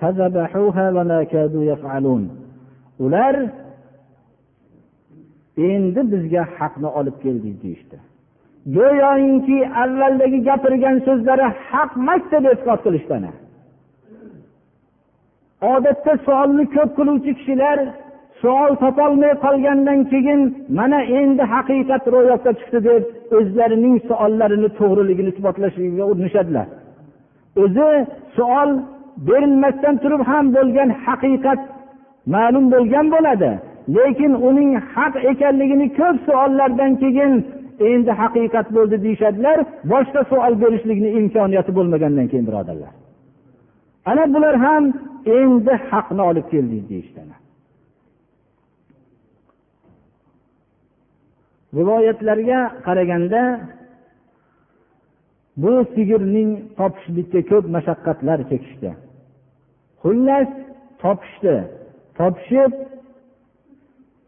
فذبحوها 0.00 0.90
وما 0.90 1.22
كادوا 1.22 1.64
يفعلون 1.64 2.30
ular 3.00 3.36
endi 5.56 6.00
bizga 6.12 6.42
haqni 6.56 6.88
olib 6.98 7.16
keldik 7.24 7.56
deyishdi 7.62 7.96
go'yoki 8.76 9.58
avvaldagi 9.82 10.38
gapirgan 10.48 10.96
so'zlari 11.06 11.46
haq 11.70 11.90
emasdi 12.00 12.36
deb 12.44 12.44
e'tiqod 12.52 12.80
qilishdi 12.86 13.16
odatda 15.72 16.12
savolni 16.26 16.64
ko'p 16.76 16.90
qiluvchi 16.98 17.32
kishilar 17.38 17.78
savol 18.42 18.72
topolmay 18.82 19.32
qolgandan 19.44 20.00
keyin 20.12 20.40
mana 20.78 21.00
endi 21.20 21.42
haqiqat 21.54 22.04
ro'yobga 22.14 22.52
chiqdi 22.60 22.78
deb 22.88 23.02
o'zlarining 23.38 23.96
savollarini 24.08 24.68
to'g'riligini 24.78 25.30
isbotlashga 25.34 26.04
urinishadilar 26.12 26.66
O'zi 27.63 27.89
savol 28.37 28.69
berilmasdan 29.27 29.95
turib 30.03 30.21
ham 30.29 30.45
bo'lgan 30.55 30.89
haqiqat 31.05 31.59
ma'lum 32.33 32.65
bo'lgan 32.73 33.05
bo'ladi. 33.15 33.51
Lekin 33.95 34.31
uning 34.47 34.71
haq 34.93 35.13
ekanligini 35.31 35.87
ko'p 35.99 36.17
savollardan 36.27 36.91
keyin 37.01 37.31
endi 37.89 38.11
haqiqat 38.21 38.67
bo'ldi 38.75 38.95
deyishadilar 39.05 39.57
boshqa 39.91 40.21
savol 40.31 40.53
berishlikni 40.63 41.09
imkoniyati 41.19 41.71
bo'lmagandan 41.77 42.27
keyin 42.31 42.45
birodarlar. 42.49 42.93
Ana 44.11 44.23
bular 44.33 44.55
ham 44.65 44.83
endi 45.39 45.73
haqni 45.89 46.21
olib 46.29 46.45
keldik 46.53 46.83
deyishdi 46.91 47.21
rivoyatlarga 51.77 52.59
qaraganda 52.85 53.41
bu 55.61 55.71
sigirning 55.95 56.49
topishlikka 56.77 57.41
ko'p 57.51 57.65
mashaqqatlar 57.75 58.39
chekishdi. 58.49 58.89
Xullas 60.01 60.49
topishdi. 61.01 61.55
Topishib 62.17 62.71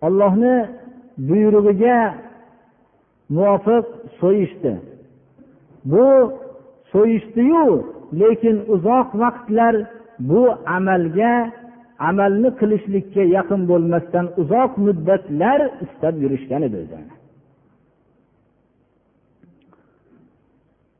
ollohni 0.05 0.55
buyrug'iga 1.27 1.97
muvofiq 3.35 3.85
so'yishdi. 4.19 4.73
Bu 5.91 6.07
so'yishdiyu 6.91 7.65
lekin 8.21 8.55
uzoq 8.75 9.09
vaqtlar 9.21 9.75
bu 10.29 10.41
amalga 10.77 11.33
amalni 12.09 12.49
qilishlikka 12.59 13.23
yaqin 13.37 13.61
bo'lmasdan 13.71 14.25
uzoq 14.41 14.71
muddatlar 14.85 15.59
istab 15.85 16.15
yurishgan 16.23 16.61
edi 16.67 16.81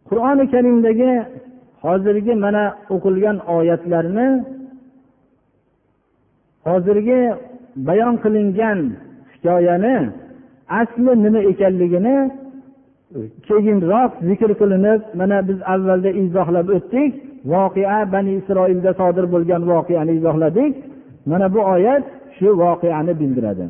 qur'oni 0.08 0.44
karimdagi 0.54 1.12
hozirgi 1.84 2.34
mana 2.44 2.64
o'qilgan 2.94 3.36
oyatlarni 3.56 4.28
hozirgi 6.68 7.20
bayon 7.88 8.14
qilingan 8.24 8.78
hikoyani 9.32 9.96
asli 10.80 11.12
nima 11.24 11.40
ekanligini 11.52 12.16
keyinroq 13.48 14.12
zikr 14.28 14.50
qilinib 14.60 15.00
mana 15.20 15.38
biz 15.48 15.58
avvalda 15.74 16.10
izohlab 16.22 16.66
o'tdik 16.76 17.12
voqea 17.52 17.98
bani 18.14 18.32
isroilda 18.40 18.90
sodir 19.00 19.24
bo'lgan 19.34 19.62
voqeani 19.72 20.12
izohladik 20.18 20.72
mana 21.30 21.46
bu 21.54 21.60
oyat 21.74 22.04
shu 22.36 22.48
voqeani 22.64 23.12
bildiradi 23.22 23.66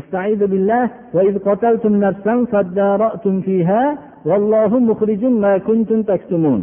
استعيذ 0.00 0.40
بالله 0.52 0.84
وإذ 1.14 1.34
قتلتم 1.48 1.92
نفسا 2.06 2.34
فادارأتم 2.52 3.34
فيها 3.46 3.82
والله 4.24 4.78
مخرج 4.78 5.24
ما 5.24 5.58
كنتم 5.58 6.02
تكتمون 6.02 6.60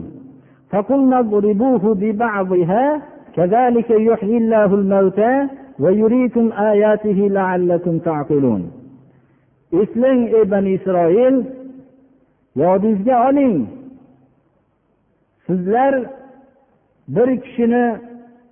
فقلنا 0.72 1.20
اضربوه 1.20 1.84
ببعضها 2.02 3.02
كذلك 3.36 3.90
يحيي 3.90 4.38
الله 4.38 4.70
الموتى 4.80 5.48
ويريكم 5.80 6.46
آياته 6.52 7.20
لعلكم 7.38 7.98
تعقلون 8.00 8.72
eslang 9.82 10.22
ey 10.38 10.46
bani 10.52 10.72
isroil 10.78 11.36
yodingizga 12.62 13.16
oling 13.30 13.56
sizlar 15.46 15.94
bir 17.16 17.30
kishini 17.44 17.86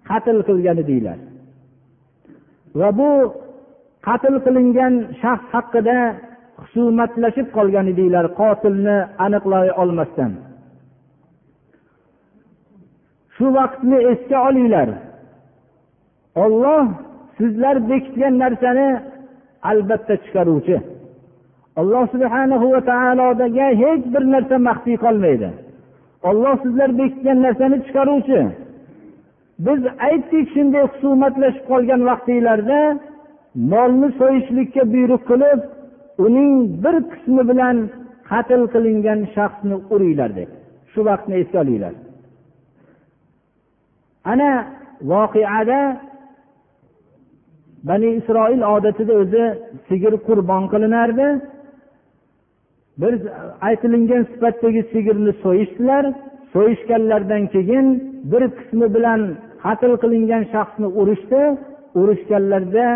qatl 0.09 0.37
qilgan 0.47 0.77
edinglar 0.83 1.19
va 2.79 2.89
bu 2.99 3.11
qatl 4.07 4.35
qilingan 4.45 4.93
shaxs 5.21 5.47
haqida 5.53 5.97
husumatlashib 6.62 7.48
qolgan 7.56 7.86
edinglar 7.92 8.26
qotilni 8.40 8.96
aniqlay 9.24 9.68
olmasdan. 9.82 10.32
Shu 13.34 13.46
vaqtni 13.58 13.98
esga 14.12 14.38
olinglar. 14.48 14.88
Olloh 16.44 16.84
sizlar 17.38 17.76
bekitgan 17.90 18.34
narsani 18.42 18.88
albatta 19.70 20.14
chiqaruvchi. 20.24 20.76
Alloh 21.80 22.04
subhanahu 22.14 22.66
va 22.74 22.80
taologa 22.90 23.66
hech 23.82 24.04
bir 24.14 24.24
narsa 24.34 24.56
maxfiy 24.68 24.96
qolmaydi. 25.04 25.48
Olloh 26.28 26.54
sizlar 26.64 26.90
bekitgan 27.00 27.38
narsani 27.46 27.76
chiqaruvchi. 27.86 28.40
Biz 29.66 29.80
aytdik 30.08 30.46
shunday 30.54 30.84
husumatlashib 30.92 31.64
qolgan 31.70 32.00
vaqtinglarda 32.10 32.80
molni 33.72 34.08
so'yishlikka 34.20 34.82
buyruq 34.94 35.22
qilib 35.30 35.60
uning 36.18 36.52
bir 36.84 36.94
qismi 37.12 37.42
bilan 37.50 37.76
qatl 38.30 38.62
qilingan 38.74 39.20
shaxsni 39.34 39.76
uringlar 39.94 40.30
deb. 40.38 40.50
Shu 40.92 41.00
vaqtni 41.08 41.34
esga 41.42 41.58
olinglar. 41.64 41.94
Ana 44.32 44.50
voqeada 45.12 45.80
bani 47.88 48.08
isroil 48.20 48.62
odatida 48.74 49.12
o'zi 49.22 49.44
sigir 49.88 50.14
qurbon 50.26 50.62
qilinardi. 50.72 51.26
Bir 53.00 53.14
aytilingan 53.68 54.22
sifatdagi 54.32 54.82
sigirni 54.92 55.32
so'yishdilar. 55.44 56.04
So'yishganlaridan 56.54 57.44
keyin 57.54 57.86
bir 58.32 58.42
qismi 58.58 58.86
bilan 58.96 59.20
qatl 59.64 59.92
qilingan 60.02 60.42
shaxsni 60.52 60.88
urishdi. 61.00 61.42
Urishganlarida 62.00 62.88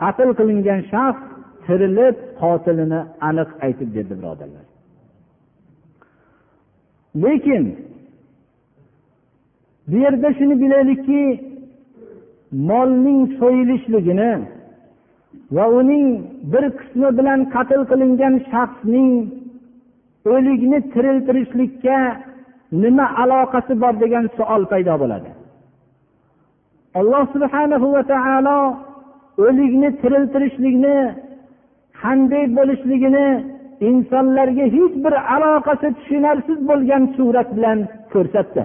qatl 0.00 0.30
qilingan 0.38 0.80
shaxs 0.92 1.33
tirilib 1.66 2.16
qotilini 2.40 3.00
aniq 3.28 3.50
aytib 3.64 3.88
berdi 3.96 4.14
birodarlar. 4.20 4.66
Lekin 7.22 7.64
bu 9.88 9.96
yerda 10.04 10.28
shuni 10.38 10.54
bilaylikki 10.62 11.22
molning 12.70 13.20
so'yilishligini 13.38 14.32
va 15.56 15.64
uning 15.80 16.06
bir 16.52 16.64
qismi 16.78 17.08
bilan 17.18 17.40
qatl 17.54 17.80
qilingan 17.90 18.34
shaxsning 18.50 19.10
o'likni 20.32 20.78
tiriltirishlikka 20.92 21.98
nima 22.82 23.06
aloqasi 23.22 23.72
bor 23.82 23.94
degan 24.02 24.24
savol 24.36 24.62
paydo 24.72 24.94
bo'ladi. 25.02 25.30
Alloh 27.00 27.24
subhanahu 27.34 27.86
va 27.94 28.02
taolo 28.12 28.58
o'likni 29.46 29.88
tiriltirishlikni 30.00 30.96
qanday 32.02 32.44
bo'lishligini 32.58 33.26
insonlarga 33.88 34.64
hech 34.76 34.94
bir 35.04 35.14
aloqasi 35.34 35.88
tushunarsiz 35.98 36.58
bo'lgan 36.68 37.02
surat 37.16 37.48
bilan 37.56 37.78
ko'rsatdi. 38.12 38.62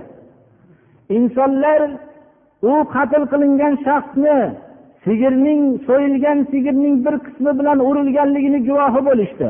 Insonlar 1.17 1.81
u 2.71 2.73
qatl 2.95 3.23
qilingan 3.31 3.73
shaxsni 3.85 4.37
sigirning 5.05 5.61
so'yilgan 5.87 6.37
sigirning 6.51 6.95
bir 7.05 7.15
qismi 7.25 7.51
bilan 7.59 7.79
urilganligini 7.89 8.59
guvohi 8.67 9.01
bo'lishdi. 9.09 9.49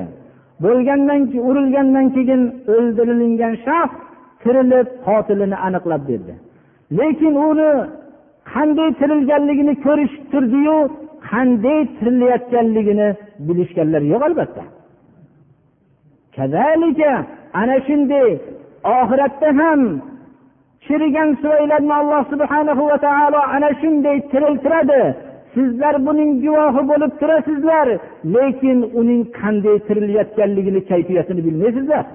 Bo'lgandan 0.65 1.21
urilgandan 1.49 2.05
keyin 2.15 2.41
o'ldirilgan 2.75 3.53
shaxs 3.65 3.97
tirilib 4.43 4.87
qotilini 5.07 5.57
aniqlab 5.67 6.01
berdi. 6.09 6.33
Lekin 6.99 7.33
uni 7.49 7.71
qanday 8.53 8.89
tirilganligini 8.99 9.73
ko'rishib 9.85 10.23
turdiyu 10.31 10.77
qanday 11.31 11.79
tirilayotganligini 11.97 13.07
bilishganlar 13.47 14.03
yo'q 14.13 14.21
albatta. 14.29 14.63
Ana 17.61 17.77
shunday 17.87 18.29
oxiratda 18.97 19.49
ham 19.59 19.81
chirigan 20.85 21.29
suvaylarni 21.41 21.93
alloh 22.01 22.21
subhanahu 22.33 22.83
va 22.91 22.97
taolo 23.07 23.41
ana 23.55 23.69
shunday 23.81 24.17
tiriltiradi. 24.31 25.01
Sizlar 25.53 25.95
buning 26.07 26.31
guvohi 26.43 26.81
bo'lib 26.91 27.11
turasizlar 27.21 27.87
lekin 28.35 28.77
uning 28.99 29.21
qanday 29.39 29.77
tirilayotganligini 29.87 30.81
kayfiyatini 30.91 31.41
bilmaysizlar. 31.47 32.05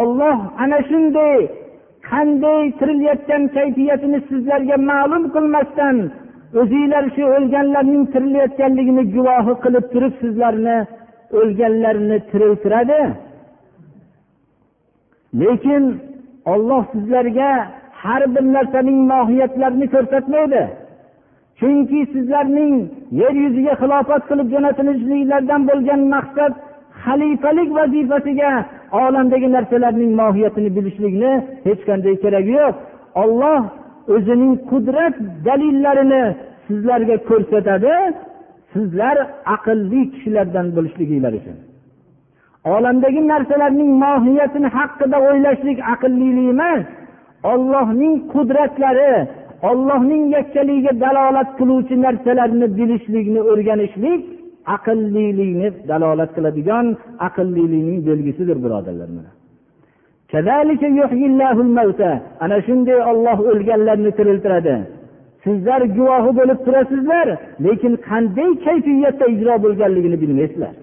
Olloh 0.00 0.38
ana 0.62 0.78
shunday 0.90 1.38
qanday 2.10 2.62
tirilayotgan 2.78 3.42
kayfiyatini 3.56 4.18
sizlarga 4.28 4.76
ma'lum 4.90 5.22
qilmasdan 5.34 5.96
o'zinglar 6.60 7.04
shu 7.14 7.22
o'lganlarning 7.36 8.04
tirilayotganligini 8.12 9.04
guvohi 9.14 9.54
qilib 9.64 9.84
turib 9.92 10.14
sizlarni 10.22 10.76
o'lganlarni 11.38 12.18
tiriltiradi. 12.30 13.00
Lekin 15.40 15.82
olloh 16.52 16.82
sizlarga 16.92 17.50
har 18.02 18.22
bir 18.34 18.44
narsaning 18.56 18.98
mohiyatlarini 19.12 19.86
ko'rsatmaydi. 19.94 20.62
Chunki 21.60 22.00
sizlarning 22.14 22.74
yer 23.20 23.34
yuziga 23.44 23.74
xilofat 23.82 24.22
qilib 24.30 24.48
jo'natilishliklaridan 24.54 25.62
bo'lgan 25.70 26.00
maqsad 26.14 26.52
xalifalik 27.04 27.70
vazifasiga 27.78 28.52
olamdagi 29.02 29.48
narsalarning 29.56 30.12
mohiyatini 30.22 30.70
bilishlikni 30.76 31.32
hech 31.66 31.82
qanday 31.88 32.14
keragi 32.24 32.52
yo'q. 32.60 32.74
Olloh 33.22 33.60
o'zining 34.14 34.54
qudrat 34.70 35.14
dalillarini 35.46 36.24
sizlarga 36.66 37.16
ko'rsatadi 37.28 37.94
sizlar 38.72 39.16
aqlli 39.56 40.00
kishilardan 40.12 40.66
bo'lishliginglar 40.76 41.32
uchun. 41.40 41.56
Olamdagi 42.74 43.20
narsalarning 43.32 43.90
mohiyatini 44.04 44.68
haqida 44.76 45.16
o'ylashlik 45.28 45.78
aqllilik 45.92 46.46
emas. 46.54 46.84
Ollohning 47.52 48.14
qudratlari 48.32 49.12
ollohning 49.70 50.24
yakkaligiga 50.36 50.92
dalolat 51.04 51.48
qiluvchi 51.58 51.94
narsalarni 52.06 52.66
bilishlikni 52.78 53.40
o'rganishlik 53.50 54.22
aqllilikni 54.76 55.68
dalolat 55.90 56.30
qiladigan 56.36 56.86
aqllilikning 57.26 57.98
belgisidir 58.08 58.56
birodarlar. 58.64 59.08
mana 59.16 59.43
ana 62.43 62.57
shunday 62.67 62.99
olloh 63.11 63.37
o'lganlarni 63.51 64.11
tiriltiradi 64.17 64.75
sizlar 65.45 65.81
guvohi 65.97 66.31
bo'lib 66.39 66.59
turasizlar 66.65 67.27
lekin 67.65 67.93
qanday 68.09 68.49
kayfiyatda 68.65 69.25
ijro 69.35 69.55
bo'lganligini 69.65 70.17
bilmaysizlar 70.23 70.73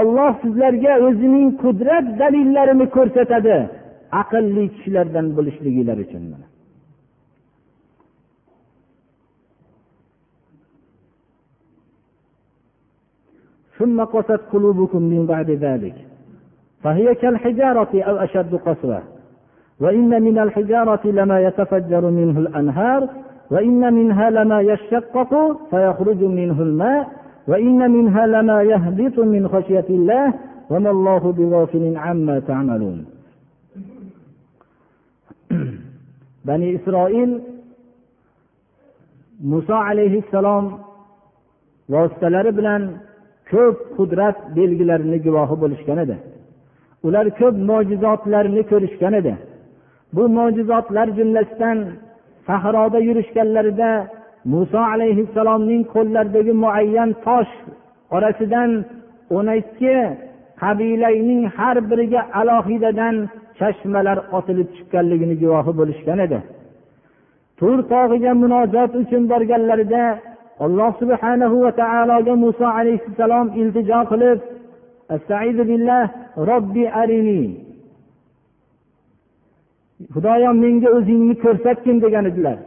olloh 0.00 0.32
sizlarga 0.42 0.92
o'zining 1.06 1.48
qudrat 1.62 2.06
dalillarini 2.20 2.86
ko'rsatadi 2.96 3.56
aqlli 4.22 4.64
kishilardan 4.74 5.26
bo'lishliginglar 5.36 5.98
uchun 6.06 6.24
ثم 13.78 13.98
قست 14.14 14.42
قلوبكم 14.52 15.02
من 15.12 15.22
بعد 15.32 15.48
ذلك 15.66 15.96
فهي 16.83 17.15
كالحجارة 17.15 18.03
أو 18.03 18.15
أشد 18.17 18.55
قسوة. 18.55 19.01
وإن 19.79 20.21
من 20.21 20.39
الحجارة 20.39 21.07
لما 21.07 21.41
يتفجر 21.41 22.09
منه 22.09 22.39
الأنهار 22.39 23.07
وإن 23.51 23.93
منها 23.93 24.29
لما 24.29 24.61
يشقق 24.61 25.57
فيخرج 25.69 26.23
منه 26.23 26.61
الماء 26.61 27.07
وإن 27.47 27.91
منها 27.91 28.27
لما 28.27 28.61
يهبط 28.61 29.19
من 29.19 29.47
خشية 29.47 29.85
الله 29.89 30.33
وما 30.69 30.89
الله 30.91 31.31
بغافل 31.31 31.97
عما 31.97 32.39
تعملون. 32.39 33.05
بني 36.45 36.75
إسرائيل 36.75 37.41
muso 39.39 39.75
alayhissalom 39.75 40.65
vositalari 41.89 42.51
bilan 42.57 42.81
ko'p 43.51 43.77
qudrat 43.97 44.37
belgilarini 44.57 45.19
guvohi 45.25 45.55
bo'lishgan 45.61 45.97
edi 46.05 46.15
ular 47.07 47.27
ko'p 47.39 47.55
mo'jizotlarni 47.69 48.61
ko'rishgan 48.71 49.13
edi. 49.21 49.33
Bu 50.15 50.23
mo'jizotlar 50.37 51.07
jumlasidan 51.17 51.77
sahroda 52.47 52.99
yurishganlarida 53.07 53.91
muso 54.53 54.79
alayhissalomning 54.93 55.83
qo'llaridagi 55.93 56.53
muayyan 56.63 57.09
tosh 57.25 57.53
orasidan 58.15 58.71
o'n 59.37 59.47
ikki 59.61 59.95
qabilaning 60.61 61.41
har 61.57 61.77
biriga 61.89 62.21
alohidadan 62.39 63.15
chashmalar 63.59 64.17
otilib 64.37 64.69
chiqqanligini 64.75 65.35
guvohi 65.41 65.71
bo'lishgan 65.79 66.19
edi. 66.25 66.39
Tur 67.59 67.77
tog'iga 67.93 68.31
munojot 68.43 68.91
uchun 69.01 69.23
borganlarida 69.31 70.03
alloh 70.65 70.91
subhanahu 71.01 71.55
va 71.65 71.71
taologa 71.81 72.33
muso 72.43 72.65
alayhissalom 72.79 73.47
iltijo 73.61 73.99
qilib 74.11 74.39
robbi 76.49 76.83
arini. 77.01 77.41
Xudoyo 80.13 80.51
menga 80.63 80.89
o'zingni 80.97 81.35
ko'rsatgin 81.43 81.97
degan 82.05 82.25
edilar. 82.31 82.57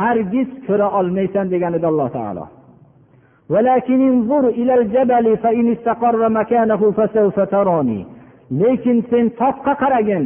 Hargiz 0.00 0.48
ko'ra 0.66 0.88
olmaysan 0.98 1.46
degan 1.54 1.72
edi 1.78 1.86
alloh 1.90 2.08
taolo. 2.16 2.44
Lekin 8.60 8.98
sen 9.10 9.24
tog'qa 9.40 9.72
qaragin 9.82 10.24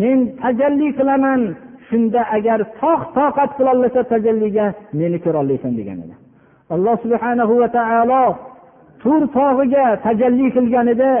men 0.00 0.18
tajalli 0.42 0.88
qilaman 0.98 1.40
shunda 1.88 2.22
agar 2.36 2.60
tog' 2.80 3.04
toqat 3.16 3.50
qilolmasa 3.58 4.00
tajalliga 4.12 4.66
meni 4.98 5.18
ko'rolmaysan 5.24 5.72
degan 5.80 5.98
edi. 6.04 6.14
Alloh 6.74 6.96
subhanahu 7.04 7.52
va 7.60 7.68
taolo 7.78 8.22
tur 9.04 9.22
tog'iga 9.38 9.86
tajalli 10.04 10.46
qilgan 10.56 10.86
edi 10.94 11.12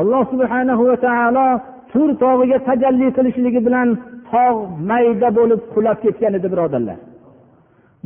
alloh 0.00 0.22
subhanahu 0.32 0.82
va 0.90 0.96
taolo 1.06 1.46
tur 1.92 2.08
tog'iga 2.24 2.58
tajalli 2.68 3.06
qilishligi 3.16 3.60
bilan 3.66 3.88
tog' 4.32 4.58
mayda 4.90 5.28
bo'lib 5.38 5.60
qulab 5.74 5.96
ketgan 6.04 6.32
edi 6.38 6.48
birodarlar. 6.52 6.98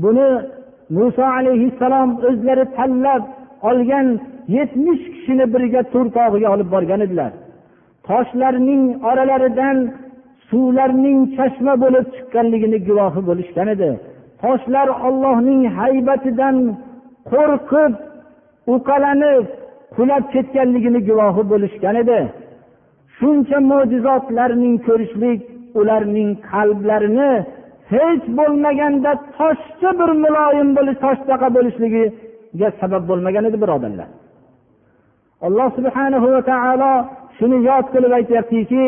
Buni 0.03 0.29
muso 0.97 1.25
alayhissalom 1.38 2.09
o'zlari 2.29 2.64
tanlab 2.77 3.23
olgan 3.71 4.07
yetmish 4.57 5.05
kishini 5.14 5.47
birga 5.55 5.83
tur 5.93 6.07
tog'iga 6.19 6.49
olib 6.55 6.69
borgan 6.75 7.01
edilar. 7.07 7.33
Toshlarning 8.09 8.83
oralaridan 9.11 9.77
suvlarning 10.55 11.21
chashma 11.37 11.75
bo'lib 11.85 12.07
chiqqanligini 12.14 12.79
guvohi 12.88 13.21
bo'lishgan 13.29 13.69
edi. 13.75 13.90
Toshlar 14.43 14.88
ollohning 15.07 15.62
haybatidan 15.79 16.57
qo'rqib 17.31 17.93
uqalanib 18.75 19.45
qulab 19.97 20.25
ketganligini 20.35 21.01
guvohi 21.09 21.43
bo'lishgan 21.53 21.97
edi. 22.03 22.21
Shuncha 23.17 23.59
mo'jizotlarning 23.71 24.75
ko'rishlik 24.87 25.40
ularning 25.81 26.31
qalblarini 26.51 27.33
hech 27.95 28.25
bo'lmaganda 28.38 29.12
toshcha 29.38 29.90
bir 30.01 30.11
muloyim 30.25 30.69
bo'lish 30.77 30.99
toshtaqa 31.05 31.49
bo'lishligiga 31.57 32.69
sabab 32.81 33.03
bo'lmagan 33.11 33.45
edi 33.49 33.59
birodarlar. 33.64 34.09
Alloh 35.47 35.69
subhanahu 35.79 36.27
va 36.35 36.43
taolo 36.53 36.93
shuni 37.37 37.59
yod 37.69 37.87
qilib 37.95 38.12
aytyaptiki 38.19 38.85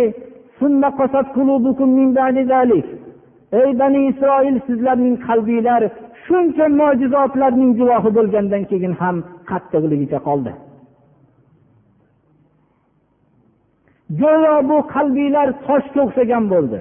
ey 3.60 3.78
bani 3.80 4.00
isroil 4.10 4.56
sizlarning 4.66 5.16
qalbinglar 5.26 5.82
shuncha 6.24 6.66
mo'jizotlarning 6.80 7.72
guvohi 7.80 8.10
bo'lgandan 8.18 8.62
keyin 8.70 8.94
ham 9.00 9.16
qattiqligicha 9.50 10.18
qoldi. 10.28 10.52
Go'yo 14.20 14.54
bu 14.70 14.76
qalbinglar 14.94 15.48
toshga 15.66 16.00
o'xshagan 16.06 16.44
bo'ldi. 16.52 16.78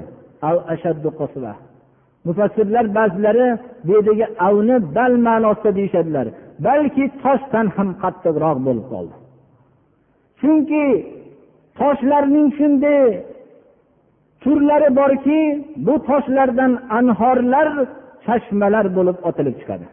Mufassirlar 2.28 2.86
ba'zilari 2.98 3.48
bu 3.86 3.92
yerdagi 3.96 4.26
avni 4.48 4.78
bal 4.96 5.14
ma'nosida 5.28 5.72
deyishadilar 5.78 6.28
balki 6.68 7.06
toshdan 7.24 7.68
ham 7.76 7.90
qattiqroq 8.04 8.58
bo'lib 8.68 8.86
qoldi. 8.94 9.16
Chunki 10.42 10.86
toshlarning 11.80 12.48
shunday 12.58 13.04
turlari 14.46 14.90
borki 15.00 15.40
bu 15.86 15.96
toshlardan 16.10 16.72
anhorlar 16.98 17.68
chashmalar 18.26 18.86
bo'lib 18.98 19.18
otilib 19.30 19.56
chiqadi. 19.62 19.86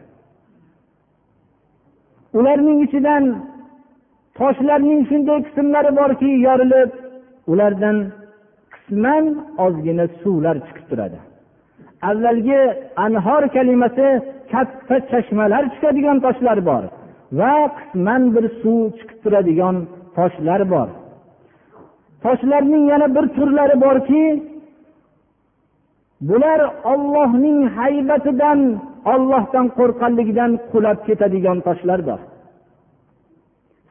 Ularning 2.37 2.79
ichidan 2.85 3.23
toshlarning 4.39 5.01
shunday 5.09 5.39
qismlari 5.47 5.91
borki 5.99 6.29
yorilib 6.47 6.91
ulardan 7.51 7.97
qisman 8.73 9.25
ozgina 9.65 10.05
suvlar 10.21 10.55
chiqib 10.67 10.85
turadi. 10.91 11.19
Avvalgi 12.09 12.61
anhor 13.05 13.43
kalimasi 13.55 14.07
katta 14.51 14.95
chashmalar 15.11 15.63
chiqadigan 15.73 16.17
toshlar 16.25 16.57
bor 16.69 16.83
va 17.39 17.55
qisman 17.77 18.21
bir 18.35 18.45
suv 18.61 18.81
chiqib 18.97 19.19
turadigan 19.23 19.75
toshlar 20.17 20.61
bor. 20.73 20.89
Toshlarning 22.23 22.83
yana 22.91 23.07
bir 23.15 23.25
turlari 23.35 23.75
borki 23.85 24.23
bular 26.29 26.59
ollohning 26.91 27.59
haybatidan 27.77 28.59
ollohdan 29.13 29.67
qo'rqqanligidan 29.77 30.51
qulab 30.71 30.99
ketadigan 31.07 31.57
toshlardir. 31.67 32.19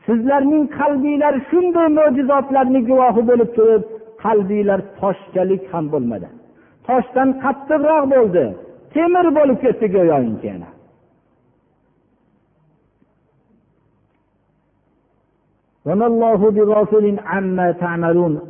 Sizlarning 0.07 0.65
qalbinglar 0.79 1.35
shunday 1.49 1.89
mo'jizotlarni 1.99 2.81
guvohi 2.91 3.23
bo'lib 3.31 3.51
turib 3.57 3.83
qalbinglar 4.25 4.81
toshchalik 5.01 5.63
ham 5.73 5.85
bo'lmadi. 5.95 6.29
Toshdan 6.89 7.29
qattiqroq 7.45 8.05
bo'ldi 8.15 8.45
temir 8.95 9.27
bo'lib 9.39 9.59
ketdi 9.65 9.87
go'yoki 9.97 10.47
yana. 10.53 10.69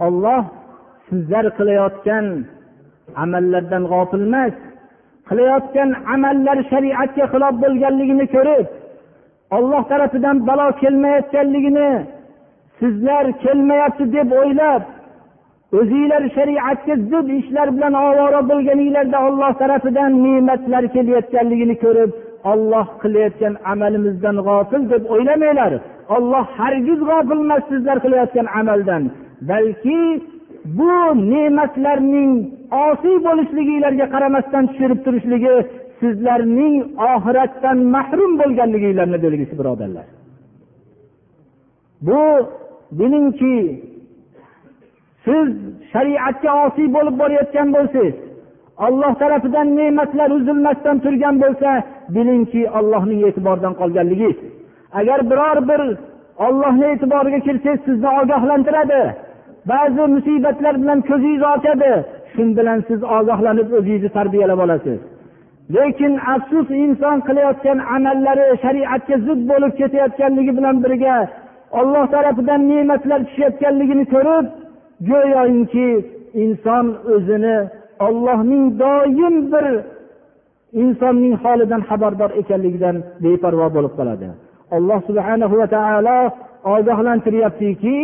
Olloh 0.06 0.42
sizlar 1.08 1.44
qilayotgan 1.58 2.26
amallardan 3.22 3.82
g'ofil 3.92 4.24
emas. 4.28 4.54
Qilayotgan 5.28 5.90
amallar 6.14 6.58
shariatga 6.70 7.24
xilof 7.32 7.54
bo'lganligini 7.62 8.26
ko'rib 8.34 8.66
olloh 9.56 9.82
tarafidan 9.90 10.36
balo 10.48 10.66
kelmayotganligini 10.82 11.90
sizlar 12.80 13.24
kelmayapti 13.44 14.04
deb 14.16 14.28
o'ylab 14.40 14.82
o'zinglar 15.78 16.22
shariatga 16.36 16.94
zid 17.10 17.28
ishlar 17.40 17.68
bilan 17.76 17.94
ovora 18.06 18.40
bo'lganinglarda 18.50 19.18
olloh 19.28 19.52
tarafidan 19.62 20.10
ne'matlar 20.24 20.84
kelayotganligini 20.94 21.76
ko'rib 21.84 22.10
olloh 22.52 22.86
qilayotgan 23.02 23.54
amalimizdan 23.72 24.36
g'ofil 24.46 24.82
deb 24.92 25.02
o'ylamanglar. 25.14 25.72
Olloh 26.16 26.46
hargiz 26.58 27.00
g'ofil 27.08 27.40
emas 27.46 27.62
sizlar 27.70 27.96
qilayotgan 28.04 28.46
amaldan 28.60 29.02
balki 29.50 30.00
bu 30.78 30.94
ne'matlarning 31.32 32.32
osiy 32.86 33.16
bo'lishliginglarga 33.26 34.06
qaramasdan 34.14 34.64
tushirib 34.70 35.00
turishligi 35.06 35.54
sizlarning 36.00 36.74
oxiratdan 37.12 37.78
mahrum 37.94 38.32
bo'lganliginglarni 38.40 39.18
belgisi 39.24 39.54
birodarlar. 39.60 40.06
Bu 42.06 42.22
bilingki 42.98 43.56
siz 45.24 45.48
shariatga 45.92 46.50
osiy 46.66 46.86
bo'lib 46.96 47.16
borayotgan 47.22 47.68
bo'lsangiz 47.76 48.16
olloh 48.86 49.12
tarafidan 49.22 49.68
ne'matlar 49.78 50.30
uzilmasdan 50.38 50.96
turgan 51.04 51.36
bo'lsa 51.42 51.70
bilingki 52.14 52.62
ollohning 52.78 53.20
e'tibordan 53.28 53.74
qolganligingiz 53.80 54.38
agar 54.98 55.20
biror 55.30 55.58
bir 55.68 55.80
ollohni 56.46 56.86
e'tiboriga 56.92 57.40
kirsangiz 57.46 57.80
sizni 57.86 58.08
ogohlantiradi. 58.20 59.02
Ba'zi 59.70 60.04
musibatlar 60.14 60.74
bilan 60.82 60.98
ko'zingiz 61.08 61.42
ochadi 61.54 61.92
shu 62.32 62.42
bilan 62.58 62.78
siz 62.88 63.00
ogohlanib 63.16 63.68
o'zingizni 63.78 64.10
tarbiyalab 64.18 64.60
olasiz. 64.64 64.98
Lekin 65.74 66.12
afsus 66.34 66.68
inson 66.84 67.16
qilayotgan 67.28 67.78
amallari 67.96 68.46
shariatga 68.64 69.16
zid 69.26 69.40
bo'lib 69.50 69.72
ketayotganligi 69.80 70.52
bilan 70.58 70.76
birga 70.84 71.16
olloh 71.78 72.04
tarafidan 72.14 72.60
ne'matlar 72.70 73.20
tushayotganligini 73.28 74.04
ko'rib 74.14 74.46
go'yoki 75.10 75.88
inson 76.44 76.86
o'zini 77.14 77.56
ollohning 78.06 78.64
doim 78.82 79.34
bir 79.52 79.66
insonning 80.82 81.34
holidan 81.42 81.82
xabardor 81.88 82.30
ekanligidan 82.40 82.96
beparvo 83.24 83.66
bo'lib 83.76 83.92
qoladi. 83.98 84.28
Alloh 84.76 84.98
subhanahu 85.08 85.54
va 85.60 85.66
taolo 85.76 86.18
ogohlantiryaptiki 86.74 87.96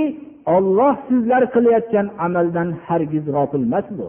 olloh 0.57 0.95
sizlar 1.09 1.43
qilayotgan 1.55 2.07
amaldan 2.27 2.69
hargiz 2.87 3.25
g'ofil 3.35 3.65
emas 3.69 3.87
bu 3.99 4.09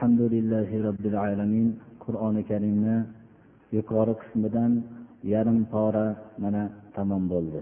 alhamdulillahi 0.00 0.82
robbil 0.86 1.16
alamin. 1.26 1.68
Qur'oni 2.04 2.42
karimni 2.50 2.96
yuqori 3.76 4.14
qismidan 4.22 4.72
yarim 5.32 5.60
pora 5.72 6.06
mana 6.42 6.62
tamom 6.94 7.22
bo'ldi. 7.32 7.60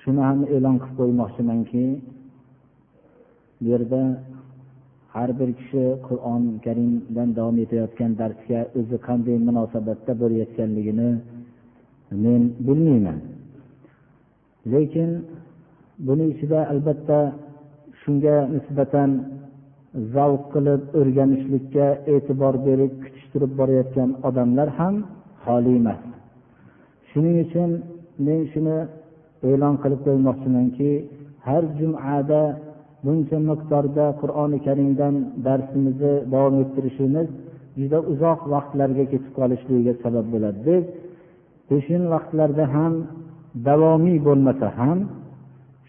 Shuni 0.00 0.20
ham 0.28 0.38
e'lon 0.54 0.76
qilib 0.82 0.96
qo'ymoqchimanki 1.00 1.84
bu 3.60 3.66
yerda 3.72 4.02
har 5.14 5.30
bir 5.38 5.50
kishi 5.58 5.84
qur'oni 6.06 6.50
karimdan 6.66 7.28
davom 7.38 7.56
etayotgan 7.64 8.12
darsga 8.20 8.60
o'zi 8.78 8.96
qanday 9.06 9.36
munosabatda 9.48 10.12
bo'layotganligini 10.22 11.10
men 12.22 12.42
bilmayman. 12.66 13.18
Lekin 14.72 15.10
buni 16.06 16.24
ichida 16.32 16.60
albatta 16.72 17.18
shunga 18.02 18.36
nisbatan 18.54 19.10
zavq 20.14 20.42
qilib 20.54 20.82
o'rganishlikka 20.98 21.86
e'tibor 22.14 22.54
berib 22.66 22.92
kutishtirib 23.02 23.52
borayotgan 23.60 24.10
odamlar 24.28 24.68
ham 24.78 24.94
xoli 25.44 25.72
emas. 25.80 26.00
Shuning 27.10 27.36
uchun 27.44 27.70
men 28.26 28.40
shuni 28.52 28.76
e'lon 29.48 29.74
qilib 29.82 30.00
qo'ymoqchimanki 30.06 30.90
har 31.46 31.62
jumada 31.78 32.42
buncha 33.04 33.38
miqdorda 33.50 34.06
qur'oni 34.20 34.58
karimdan 34.66 35.14
darsimizni 35.46 36.14
davom 36.32 36.54
ettirishimiz 36.62 37.28
juda 37.80 37.98
uzoq 38.12 38.40
vaqtlarga 38.54 39.04
ketib 39.12 39.32
qolishligiga 39.38 39.94
sabab 40.04 40.26
bo'ladi. 40.34 40.58
Deb 40.68 40.84
peshin 41.68 42.02
vaqtlarda 42.14 42.64
ham 42.74 42.92
davomiy 43.68 44.18
bo'lmasa 44.26 44.68
ham 44.78 44.98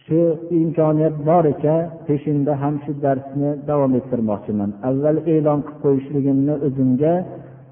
shu 0.06 0.20
imkoniyat 0.62 1.16
bor 1.30 1.44
ekan 1.54 1.82
peshinda 2.08 2.54
ham 2.62 2.76
shu 2.84 2.92
darsni 3.06 3.50
davom 3.70 3.92
ettirmoqchiman. 4.00 4.70
Avval 4.90 5.18
e'lon 5.34 5.60
qilib 5.68 5.80
qo'yishligimni 5.84 6.56
o'zimga 6.68 7.14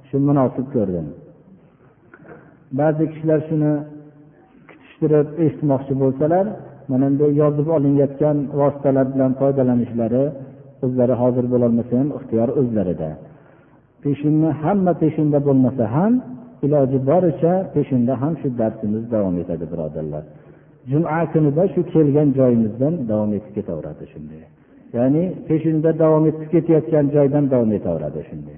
shu 0.08 0.18
munosib 0.28 0.68
ko'rdim. 0.76 1.08
Ba'zi 2.80 3.04
kishilar 3.12 3.40
shuni 3.50 3.74
kutishtirib 5.00 5.28
eshitmoqchi 5.46 5.94
bo'lsalar 6.02 6.46
mana 6.92 7.06
bunday 7.10 7.32
yozib 7.42 7.68
olinayotgan 7.76 8.38
vositalar 8.60 9.06
bilan 9.14 9.32
foydalanishlari 9.40 10.24
o'zlari 10.86 11.16
hozir 11.22 11.46
bo'lolmasa 11.54 11.94
ham 12.00 12.10
ixtiyor 12.18 12.50
o'zlarida. 12.60 13.10
Peshinni 14.04 14.50
hamma 14.64 14.94
peshinda 15.04 15.40
bo'lmasa 15.48 15.84
ham 15.96 16.14
iloji 16.66 17.00
boricha 17.10 17.54
peshinda 17.76 18.14
ham 18.22 18.34
shu 18.42 18.48
darsimiz 18.62 19.04
davom 19.14 19.36
etadi 19.44 19.66
birodarlar. 19.72 20.24
Juma 20.92 21.20
kunida 21.34 21.64
shu 21.74 21.82
kelgan 21.94 22.30
joyimizdan 22.40 22.94
davom 23.12 23.32
etib 23.38 23.52
ketaveradi 23.58 24.06
shunday. 24.14 24.42
Ya'ni 24.98 25.24
peshinda 25.48 25.90
davom 26.04 26.24
etib 26.30 26.48
ketayotgan 26.54 27.06
joydan 27.16 27.44
davom 27.54 27.72
etaveradi 27.80 28.22
shunday. 28.30 28.58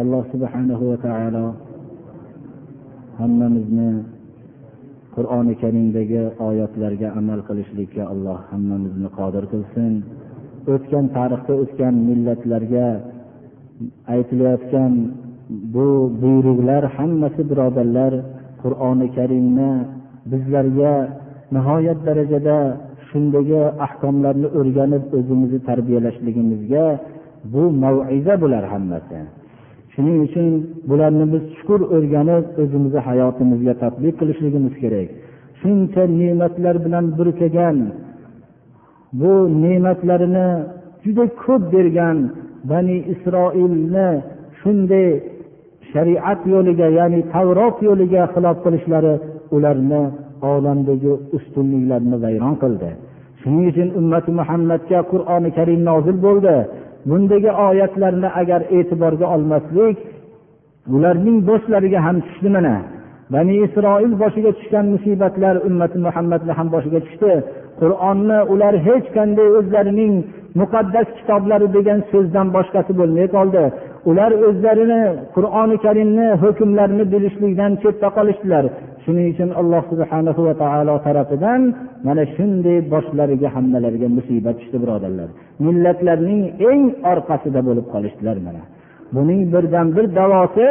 alloh 0.00 0.22
subhanahu 0.32 0.84
va 0.90 0.96
taolo 1.06 1.46
hammamizni 3.20 3.92
qur'oni 5.16 5.54
karimdagi 5.62 6.22
oyatlarga 6.48 7.08
amal 7.20 7.40
qilishlikka 7.48 8.02
alloh 8.12 8.38
hammamizni 8.50 9.08
qodir 9.18 9.44
qilsin. 9.52 9.92
O'tgan 10.72 11.04
tarixda 11.16 11.52
o'tgan 11.62 11.94
millatlarga 12.08 12.88
aytilayotgan 14.14 14.92
bu 15.74 15.86
buyruqlar 16.22 16.82
hammasi 16.96 17.42
birodarlar 17.50 18.12
qur'oni 18.62 19.06
karimni 19.16 19.70
bizlarga 20.30 20.92
nihoyat 21.54 21.98
darajada 22.08 22.58
shundagi 23.08 23.60
ahkomlarni 23.86 24.48
o'rganib 24.58 25.04
o'zimizni 25.18 25.60
tarbiyalashligimizga 25.68 26.84
bu 27.52 27.62
maviza 27.82 28.34
bular 28.42 28.64
hammasi. 28.74 29.20
Shuning 29.96 30.18
uchun 30.26 30.46
bularni 30.90 31.26
biz 31.32 31.42
chuqur 31.56 31.80
o'rganib 31.96 32.44
o'zimizni 32.62 33.00
hayotimizga 33.08 33.74
tadbiq 33.82 34.14
qilishligimiz 34.20 34.74
kerak. 34.82 35.08
Shuncha 35.60 36.02
ne'matlar 36.20 36.76
bilan 36.84 37.04
burkagan 37.18 37.76
bu 39.20 39.32
ne'matlarini 39.62 40.48
juda 41.04 41.24
ko'p 41.42 41.62
bergan 41.74 42.18
bani 42.70 42.96
isroilni 43.12 44.08
shunday 44.60 45.08
shariat 45.92 46.40
yo'liga 46.52 46.88
ya'ni 46.98 47.20
tavrot 47.32 47.76
yo'liga 47.88 48.22
xilof 48.34 48.56
qilishlari 48.64 49.14
ularni 49.56 50.02
olamdagi 50.52 51.12
ustunliklarni 51.36 52.16
vayron 52.24 52.54
qildi. 52.62 52.90
Shuning 53.40 53.66
uchun 53.72 53.88
ummati 54.00 54.30
muhammadga 54.40 55.00
qur'oni 55.12 55.50
karim 55.58 55.80
nozil 55.90 56.16
bo'ldi. 56.26 56.56
Bundagi 57.08 57.50
oyatlarni 57.68 58.28
agar 58.40 58.60
e'tiborga 58.76 59.26
olmaslik 59.34 59.96
ularning 60.94 61.38
boshlariga 61.48 62.00
ham 62.06 62.16
tushdi 62.26 62.48
mana. 62.56 62.76
Bani 63.34 63.54
isroil 63.66 64.12
boshiga 64.22 64.50
tushgan 64.58 64.86
musibatlar 64.94 65.54
ummati 65.68 65.98
muhammadni 66.06 66.52
ham 66.58 66.68
boshiga 66.74 67.00
tushdi. 67.06 67.32
Qur'onni 67.80 68.38
ular 68.52 68.74
hech 68.86 69.06
qanday 69.16 69.48
o'zlarining 69.58 70.14
muqaddas 70.60 71.08
kitoblari 71.18 71.66
degan 71.76 71.98
so'zdan 72.12 72.46
boshqasi 72.56 72.92
bo'lmay 73.00 73.26
qoldi. 73.36 73.62
Ular 74.08 74.30
o'zlarini 74.48 75.02
qur'oni 75.36 75.76
karimni 75.84 76.28
hukmlarini 76.42 77.04
bilishlikdan 77.12 77.72
chetda 77.82 78.08
qolishdilar. 78.16 78.64
Shuning 79.04 79.26
uchun 79.34 79.50
alloh 79.60 79.82
subhana 79.92 80.30
va 80.46 80.54
taolo 80.62 80.94
tarafidan 81.06 81.60
mana 82.06 82.22
shunday 82.34 82.78
boshlariga 82.92 83.48
hammalariga 83.56 84.08
musibat 84.16 84.54
tushdi 84.60 84.76
birodarlar. 84.82 85.28
Millatlarning 85.66 86.42
eng 86.70 86.82
orqasida 87.12 87.60
bo'lib 87.68 87.86
qolishdilar 87.94 88.36
mana. 88.46 88.62
Buning 89.14 89.40
birdan 89.54 89.86
bir 89.96 90.06
davosi 90.18 90.66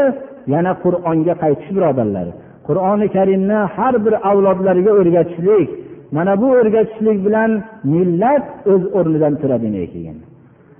yana 0.53 0.71
qur'onga 0.83 1.33
qaytish 1.43 1.69
birodarlar. 1.77 2.27
Qur'oni 2.67 3.07
karimni 3.17 3.59
har 3.75 3.95
bir 4.05 4.13
avlodlariga 4.29 4.91
o'rgatishlik 4.99 5.69
mana 6.15 6.33
bu 6.41 6.47
o'rgatishlik 6.59 7.17
bilan 7.25 7.51
millat 7.93 8.45
o'z 8.73 8.83
o'rnidan 8.97 9.33
turadi 9.41 9.69
keyin 9.93 10.17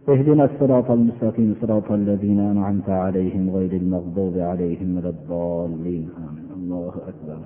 اهدنا 0.08 0.44
الصراط 0.50 0.88
المستقيم 0.98 1.50
صراط 1.62 1.88
الذين 2.00 2.40
أنعمت 2.52 2.88
عليهم 3.04 3.44
غير 3.56 3.72
المغضوب 3.82 4.34
عليهم 4.50 4.88
ولا 4.96 5.10
الضالين 5.16 6.04
آمين 6.26 6.48
الله 6.58 6.92
أكبر 7.10 7.38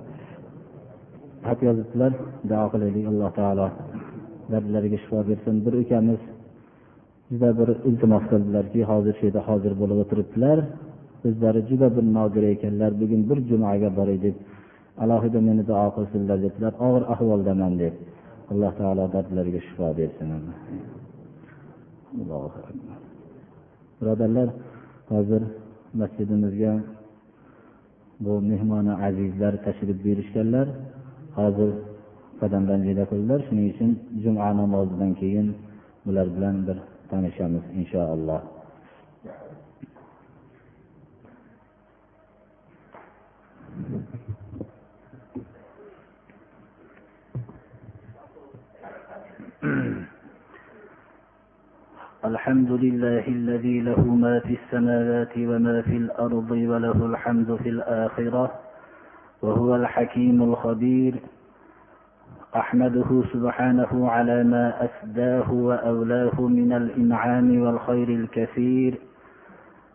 xat 1.47 1.59
yozibdilar 1.67 2.11
duo 2.51 2.65
qilaylik 2.73 3.05
alloh 3.11 3.29
taolo 3.39 3.67
dardlariga 4.51 4.97
shifo 5.03 5.19
bersin 5.29 5.55
bir 5.65 5.73
ukamiz 5.83 6.21
juda 7.31 7.49
bir 7.59 7.69
iltimos 7.89 8.23
qildilarki 8.31 8.81
hozir 8.91 9.13
shu 9.17 9.23
yerda 9.27 9.41
hozir 9.49 9.73
bo'lib 9.81 9.97
o'tiribdilar 10.03 10.57
o'zlari 11.27 11.61
juda 11.69 11.87
bir 11.95 12.05
nodir 12.17 12.43
ekanlar 12.53 12.91
bugun 13.01 13.21
bir 13.29 13.37
jumaga 13.49 13.89
boray 13.99 14.17
deb 14.25 14.35
alohida 15.03 15.39
meni 15.47 15.63
duo 15.71 15.87
qilsinlar 15.97 16.37
dedilar 16.45 16.73
og'ir 16.87 17.03
ahvoldaman 17.13 17.73
deb 17.83 17.93
alloh 18.51 18.71
taolo 18.79 19.05
dardlariga 19.15 19.61
shifo 19.67 19.87
bersin 19.99 20.29
Birodarlar 24.00 24.48
hozir 25.08 25.42
masjidimizga 26.00 26.72
bu 28.24 28.32
mehmoni 28.50 28.92
azizlar 29.06 29.54
tashrif 29.64 29.98
buyurishganlar. 30.04 30.66
Hozir 31.38 31.70
qadamdan 32.40 32.80
juda 32.88 33.04
qildilar. 33.10 33.40
Shuning 33.46 33.66
uchun 33.72 33.90
juma 34.22 34.48
namozidan 34.60 35.12
keyin 35.20 35.48
bular 36.06 36.26
bilan 36.36 36.56
bir 36.66 36.76
tanishamiz 37.10 37.64
inshaalloh. 37.80 38.42
الحمد 52.24 52.70
لله 52.72 53.28
الذي 53.28 53.80
له 53.80 54.00
ما 54.00 54.40
في 54.40 54.56
السماوات 54.64 55.36
وما 55.38 55.82
في 55.82 55.96
الأرض 55.96 56.50
وله 56.50 57.06
الحمد 57.06 57.56
في 57.62 57.68
الآخرة 57.68 58.50
وهو 59.42 59.76
الحكيم 59.76 60.42
الخبير. 60.42 61.14
أحمده 62.56 63.22
سبحانه 63.32 64.10
على 64.10 64.44
ما 64.44 64.74
أسداه 64.84 65.52
وأولاه 65.52 66.40
من 66.40 66.72
الإنعام 66.72 67.60
والخير 67.62 68.08
الكثير 68.08 68.94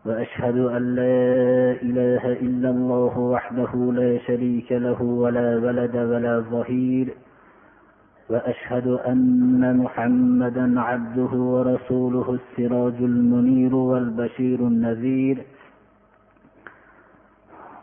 وأشهد 0.05 0.57
أن 0.57 0.95
لا 0.95 1.71
إله 1.82 2.32
إلا 2.32 2.69
الله 2.69 3.19
وحده 3.19 3.91
لا 3.93 4.17
شريك 4.17 4.71
له 4.71 5.01
ولا 5.01 5.57
ولد 5.57 5.95
ولا 5.95 6.39
ظهير. 6.39 7.07
وأشهد 8.30 8.88
أن 8.88 9.78
محمدا 9.78 10.82
عبده 10.82 11.32
ورسوله 11.38 12.39
السراج 12.39 12.93
المنير 12.93 13.76
والبشير 13.76 14.59
النذير. 14.59 15.38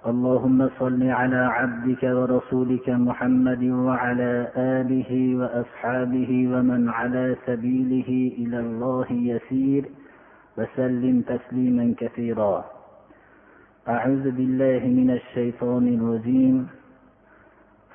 اللهم 0.06 0.68
صل 0.78 1.02
على 1.02 1.36
عبدك 1.36 2.02
ورسولك 2.02 2.88
محمد 2.88 3.64
وعلى 3.64 4.48
آله 4.56 5.36
وأصحابه 5.36 6.48
ومن 6.52 6.88
على 6.88 7.36
سبيله 7.46 8.32
إلى 8.38 8.60
الله 8.60 9.06
يسير. 9.10 9.84
وسلم 10.58 11.20
تسليما 11.20 11.94
كثيرا. 11.98 12.64
أعوذ 13.88 14.30
بالله 14.30 14.82
من 14.86 15.10
الشيطان 15.10 15.88
الرجيم. 15.94 16.81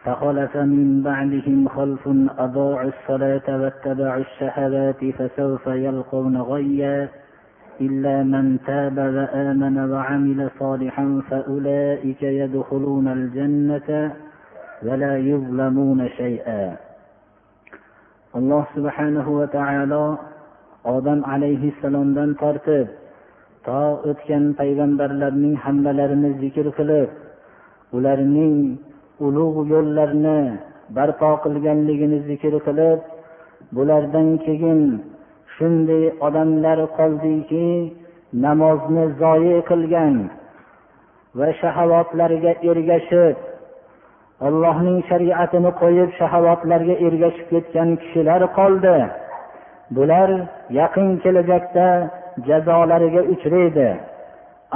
فخلف 0.06 0.56
من 0.56 1.02
بعدهم 1.02 1.68
خلف 1.68 2.08
أضاعوا 2.38 2.90
الصلاة 2.90 3.62
واتبعوا 3.62 4.20
الشهوات 4.20 5.04
فسوف 5.04 5.66
يلقون 5.66 6.36
غيا 6.36 7.08
إلا 7.80 8.22
من 8.22 8.58
تاب 8.66 8.98
وآمن 8.98 9.90
وعمل 9.90 10.50
صالحا 10.58 11.22
فأولئك 11.30 12.22
يدخلون 12.22 13.08
الجنة 13.08 14.12
ولا 14.82 15.18
يظلمون 15.18 16.08
شيئا 16.08 16.76
alloh 18.32 18.64
subhanahu 18.72 19.44
va 19.44 19.46
taolo 19.52 20.04
odam 20.88 21.20
alayhissalomdan 21.32 22.32
tortib 22.40 22.88
to 23.66 23.80
o'tgan 24.10 24.44
payg'ambarlarning 24.60 25.52
hammalarini 25.64 26.30
zikr 26.40 26.66
qilib 26.78 27.10
ularning 27.92 28.80
ulug' 29.25 29.59
yo'llarni 29.73 30.39
barpo 30.95 31.31
qilganligini 31.43 32.19
zikr 32.29 32.53
qilib 32.67 32.99
bulardan 33.75 34.29
keyin 34.45 34.81
shunday 35.55 36.03
odamlar 36.27 36.79
qoldiki 36.97 37.67
namozni 38.45 39.05
zoyi 39.21 39.57
qilgan 39.69 40.15
va 41.37 41.47
shahovatlarga 41.61 42.53
ergashib 42.69 43.37
allohning 44.47 44.99
shariatini 45.09 45.71
qo'yib 45.81 46.09
shahovatlarga 46.19 46.95
ergashib 47.07 47.47
ketgan 47.53 47.89
kishilar 48.01 48.41
qoldi. 48.57 48.97
Bular 49.95 50.29
yaqin 50.79 51.07
kelajakda 51.23 51.87
jazolariga 52.47 53.21
uchraydi. 53.33 53.89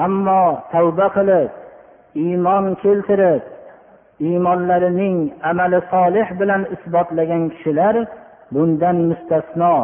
Ammo 0.06 0.44
tavba 0.74 1.08
qilib 1.18 1.50
iymon 2.26 2.66
keltirib 2.84 3.42
iymonlarining 4.28 5.18
amali 5.50 5.80
solih 5.94 6.28
bilan 6.40 6.62
isbotlagan 6.76 7.44
kishilar 7.54 7.96
bundan 8.54 8.98
mustasno 9.10 9.76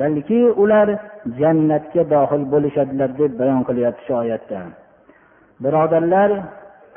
balki 0.00 0.40
ular 0.62 0.88
jannatga 1.40 2.02
dohil 2.14 2.42
bo'lishadilar 2.52 3.10
deb 3.20 3.32
bayon 3.40 3.62
qilyapti 3.68 4.02
shu 4.06 4.12
oyatda. 4.22 4.60
Birodarlar 5.62 6.30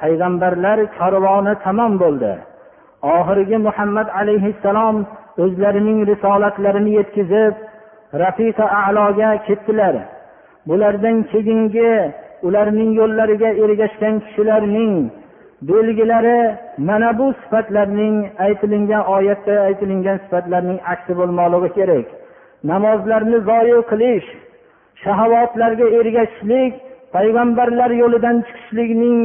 payg'ambarlar 0.01 0.77
karvoni 0.99 1.53
tamom 1.65 1.93
bo'ldi. 2.03 2.33
Oxirgi 3.15 3.57
muhammad 3.67 4.07
alayhissalom 4.19 4.95
o'zlarining 5.43 5.99
risolatlarini 6.11 6.91
yetkazib 6.99 7.53
rafiqa 8.23 8.65
aloga 8.85 9.29
ketdilar. 9.47 9.95
Bulardan 10.69 11.17
keyingi 11.31 11.91
ularning 12.47 12.91
yo'llariga 12.99 13.49
ergashgan 13.63 14.15
kishilarning 14.25 14.93
belgilari 15.67 16.55
mana 16.77 17.17
bu 17.17 17.33
sifatlarning 17.41 18.15
aytilingan 18.45 19.03
oyatda 19.15 19.53
aytilingan 19.67 20.17
sifatlarning 20.23 20.79
aksi 20.93 21.13
bo'lmoqligi 21.19 21.69
kerak. 21.77 22.07
Namozlarni 22.71 23.37
zoyi 23.49 23.77
qilish 23.91 24.27
shahovatlarga 25.03 25.85
ergashishlik 25.99 26.73
payg'ambarlar 27.15 27.91
yo'lidan 28.01 28.37
chiqishlikning 28.47 29.19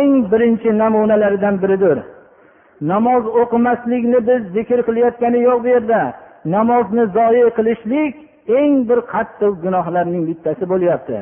eng 0.00 0.12
birinchi 0.32 0.70
namunalaridan 0.82 1.54
biridir. 1.62 1.98
Namoz 2.92 3.24
o'qimaslikni 3.40 4.18
biz 4.28 4.40
zikr 4.56 4.78
qilayotgani 4.88 5.40
yo'q 5.48 5.58
bu 5.64 5.68
yerda. 5.74 6.00
Namozni 6.56 7.04
zoyi 7.18 7.44
qilishlik 7.58 8.12
eng 8.60 8.74
bir 8.88 8.98
qattiq 9.12 9.52
gunohlarning 9.64 10.22
bittasi 10.30 10.64
bo'lyapti. 10.72 11.16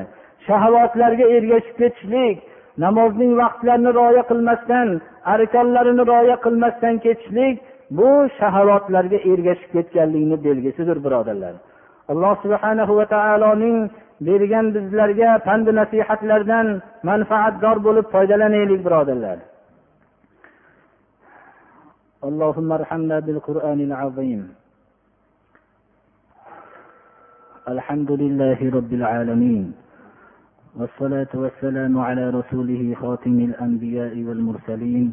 Shahovatlarga 0.46 1.26
ergashib 1.36 1.76
ketishlik 1.80 2.36
namozning 2.85 3.31
vaqtlarini 3.41 3.91
rioya 3.97 4.23
qilmasdan 4.31 4.87
arkonlarini 5.33 6.03
rioya 6.11 6.37
qilmasdan 6.45 6.95
ketishlik 7.05 7.55
bu 7.97 8.09
shahovatlarga 8.39 9.19
ergashib 9.31 9.69
ketganlikni 9.75 10.37
belgisidir 10.45 10.97
birodarlar 11.05 11.53
alloh 12.11 12.33
subhanahu 12.43 12.93
va 12.99 13.05
taoloning 13.15 13.77
bergan 14.27 14.65
bizlarga 14.75 15.29
pand 15.47 15.67
nasihatlardan 15.79 16.67
manfaatdor 17.09 17.77
bo'lib 17.87 18.05
foydalanaylik 18.15 18.81
birodarlar 18.87 19.39
اللهم 22.29 22.69
ارحمنا 22.79 23.17
بالقرآن 23.25 23.79
العظيم 23.89 24.41
الحمد 27.73 28.11
لله 28.23 28.59
رب 28.77 28.91
العالمين 28.99 29.63
والصلاة 30.78 31.28
والسلام 31.34 31.98
على 31.98 32.30
رسوله 32.30 32.94
خاتم 32.94 33.40
الأنبياء 33.40 34.22
والمرسلين 34.22 35.12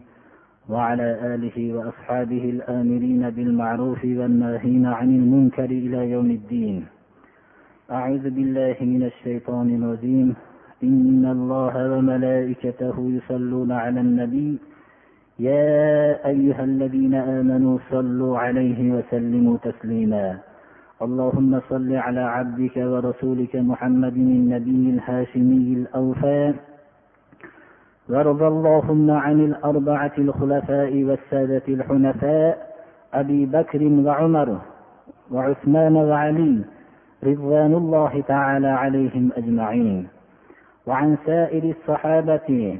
وعلى 0.69 1.35
آله 1.35 1.73
وأصحابه 1.73 2.49
الآمرين 2.49 3.29
بالمعروف 3.29 4.05
والناهين 4.05 4.85
عن 4.85 5.09
المنكر 5.09 5.65
إلى 5.65 6.11
يوم 6.11 6.31
الدين. 6.31 6.85
أعوذ 7.91 8.29
بالله 8.29 8.75
من 8.81 9.03
الشيطان 9.03 9.83
الرجيم. 9.83 10.35
إن 10.83 11.25
الله 11.25 11.97
وملائكته 11.97 13.11
يصلون 13.17 13.71
على 13.71 13.99
النبي. 14.01 14.59
يا 15.39 16.27
أيها 16.27 16.63
الذين 16.63 17.13
آمنوا 17.13 17.77
صلوا 17.91 18.37
عليه 18.37 18.93
وسلموا 18.93 19.57
تسليما. 19.57 20.39
اللهم 21.01 21.61
صل 21.69 21.95
على 21.95 22.19
عبدك 22.19 22.77
ورسولك 22.77 23.55
محمد 23.55 24.15
النبي 24.15 24.89
الهاشمي 24.89 25.73
الأوفى. 25.73 26.53
وارض 28.09 28.43
اللهم 28.43 29.11
عن 29.11 29.39
الأربعة 29.39 30.11
الخلفاء 30.17 31.03
والسادة 31.03 31.61
الحنفاء 31.67 32.57
أبي 33.13 33.45
بكر 33.45 33.83
وعمر 33.83 34.57
وعثمان 35.31 35.95
وعلي 35.95 36.61
رضوان 37.23 37.73
الله 37.73 38.23
تعالى 38.27 38.67
عليهم 38.67 39.29
أجمعين. 39.37 40.07
وعن 40.87 41.17
سائر 41.25 41.75
الصحابة 41.75 42.79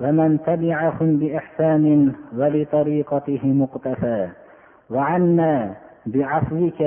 ومن 0.00 0.38
تبعهم 0.46 1.16
بإحسان 1.16 2.12
ولطريقته 2.36 3.40
مقتفى. 3.44 4.28
وعنا 4.90 5.87
بعفوك 6.12 6.80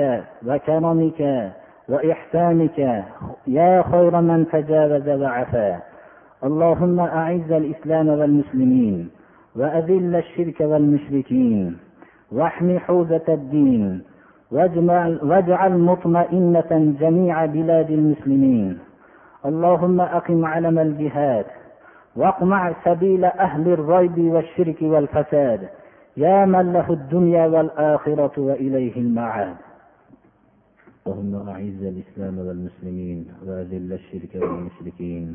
وكرمك 0.46 1.50
وإحسانك 1.88 2.78
يا 3.46 3.82
خير 3.90 4.20
من 4.20 4.46
تجاوز 4.52 5.08
وعفا. 5.08 5.78
اللهم 6.44 7.00
أعز 7.00 7.52
الإسلام 7.52 8.08
والمسلمين 8.08 9.10
وأذل 9.56 10.16
الشرك 10.16 10.60
والمشركين 10.60 11.76
واحم 12.32 12.78
حوزة 12.78 13.22
الدين 13.28 14.02
واجعل, 15.22 15.78
مطمئنة 15.78 16.94
جميع 17.00 17.46
بلاد 17.46 17.90
المسلمين. 17.90 18.78
اللهم 19.46 20.00
أقم 20.00 20.44
علم 20.44 20.78
الجهاد 20.78 21.44
واقمع 22.16 22.72
سبيل 22.84 23.24
أهل 23.24 23.72
الريب 23.72 24.18
والشرك 24.18 24.82
والفساد 24.82 25.68
يا 26.16 26.44
من 26.44 26.72
له 26.72 26.92
الدنيا 26.92 27.46
والآخرة 27.46 28.40
وإليه 28.40 28.96
المعاد. 28.96 29.56
اللهم 31.06 31.48
أعز 31.48 31.82
الإسلام 31.82 32.38
والمسلمين 32.38 33.26
وأذل 33.46 33.92
الشرك 33.92 34.34
والمشركين. 34.34 35.34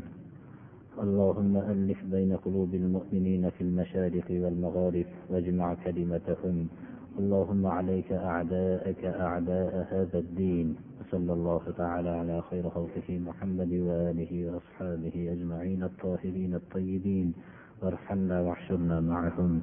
اللهم 1.02 1.56
ألف 1.56 2.04
بين 2.04 2.36
قلوب 2.36 2.74
المؤمنين 2.74 3.50
في 3.50 3.60
المشارق 3.60 4.24
والمغارب 4.30 5.06
واجمع 5.30 5.74
كلمتهم. 5.74 6.68
اللهم 7.18 7.66
عليك 7.66 8.12
أعداءك 8.12 9.04
أعداء 9.04 9.86
هذا 9.90 10.18
الدين. 10.18 10.76
وصلى 11.00 11.32
الله 11.32 11.62
تعالى 11.78 12.10
على 12.10 12.42
خير 12.50 12.70
خلقه 12.70 13.18
محمد 13.26 13.72
وآله 13.72 14.32
وأصحابه 14.46 15.32
أجمعين 15.32 15.82
الطاهرين 15.82 16.54
الطيبين. 16.54 17.32
وارحمنا 17.82 18.40
واحشرنا 18.40 19.00
معهم. 19.00 19.62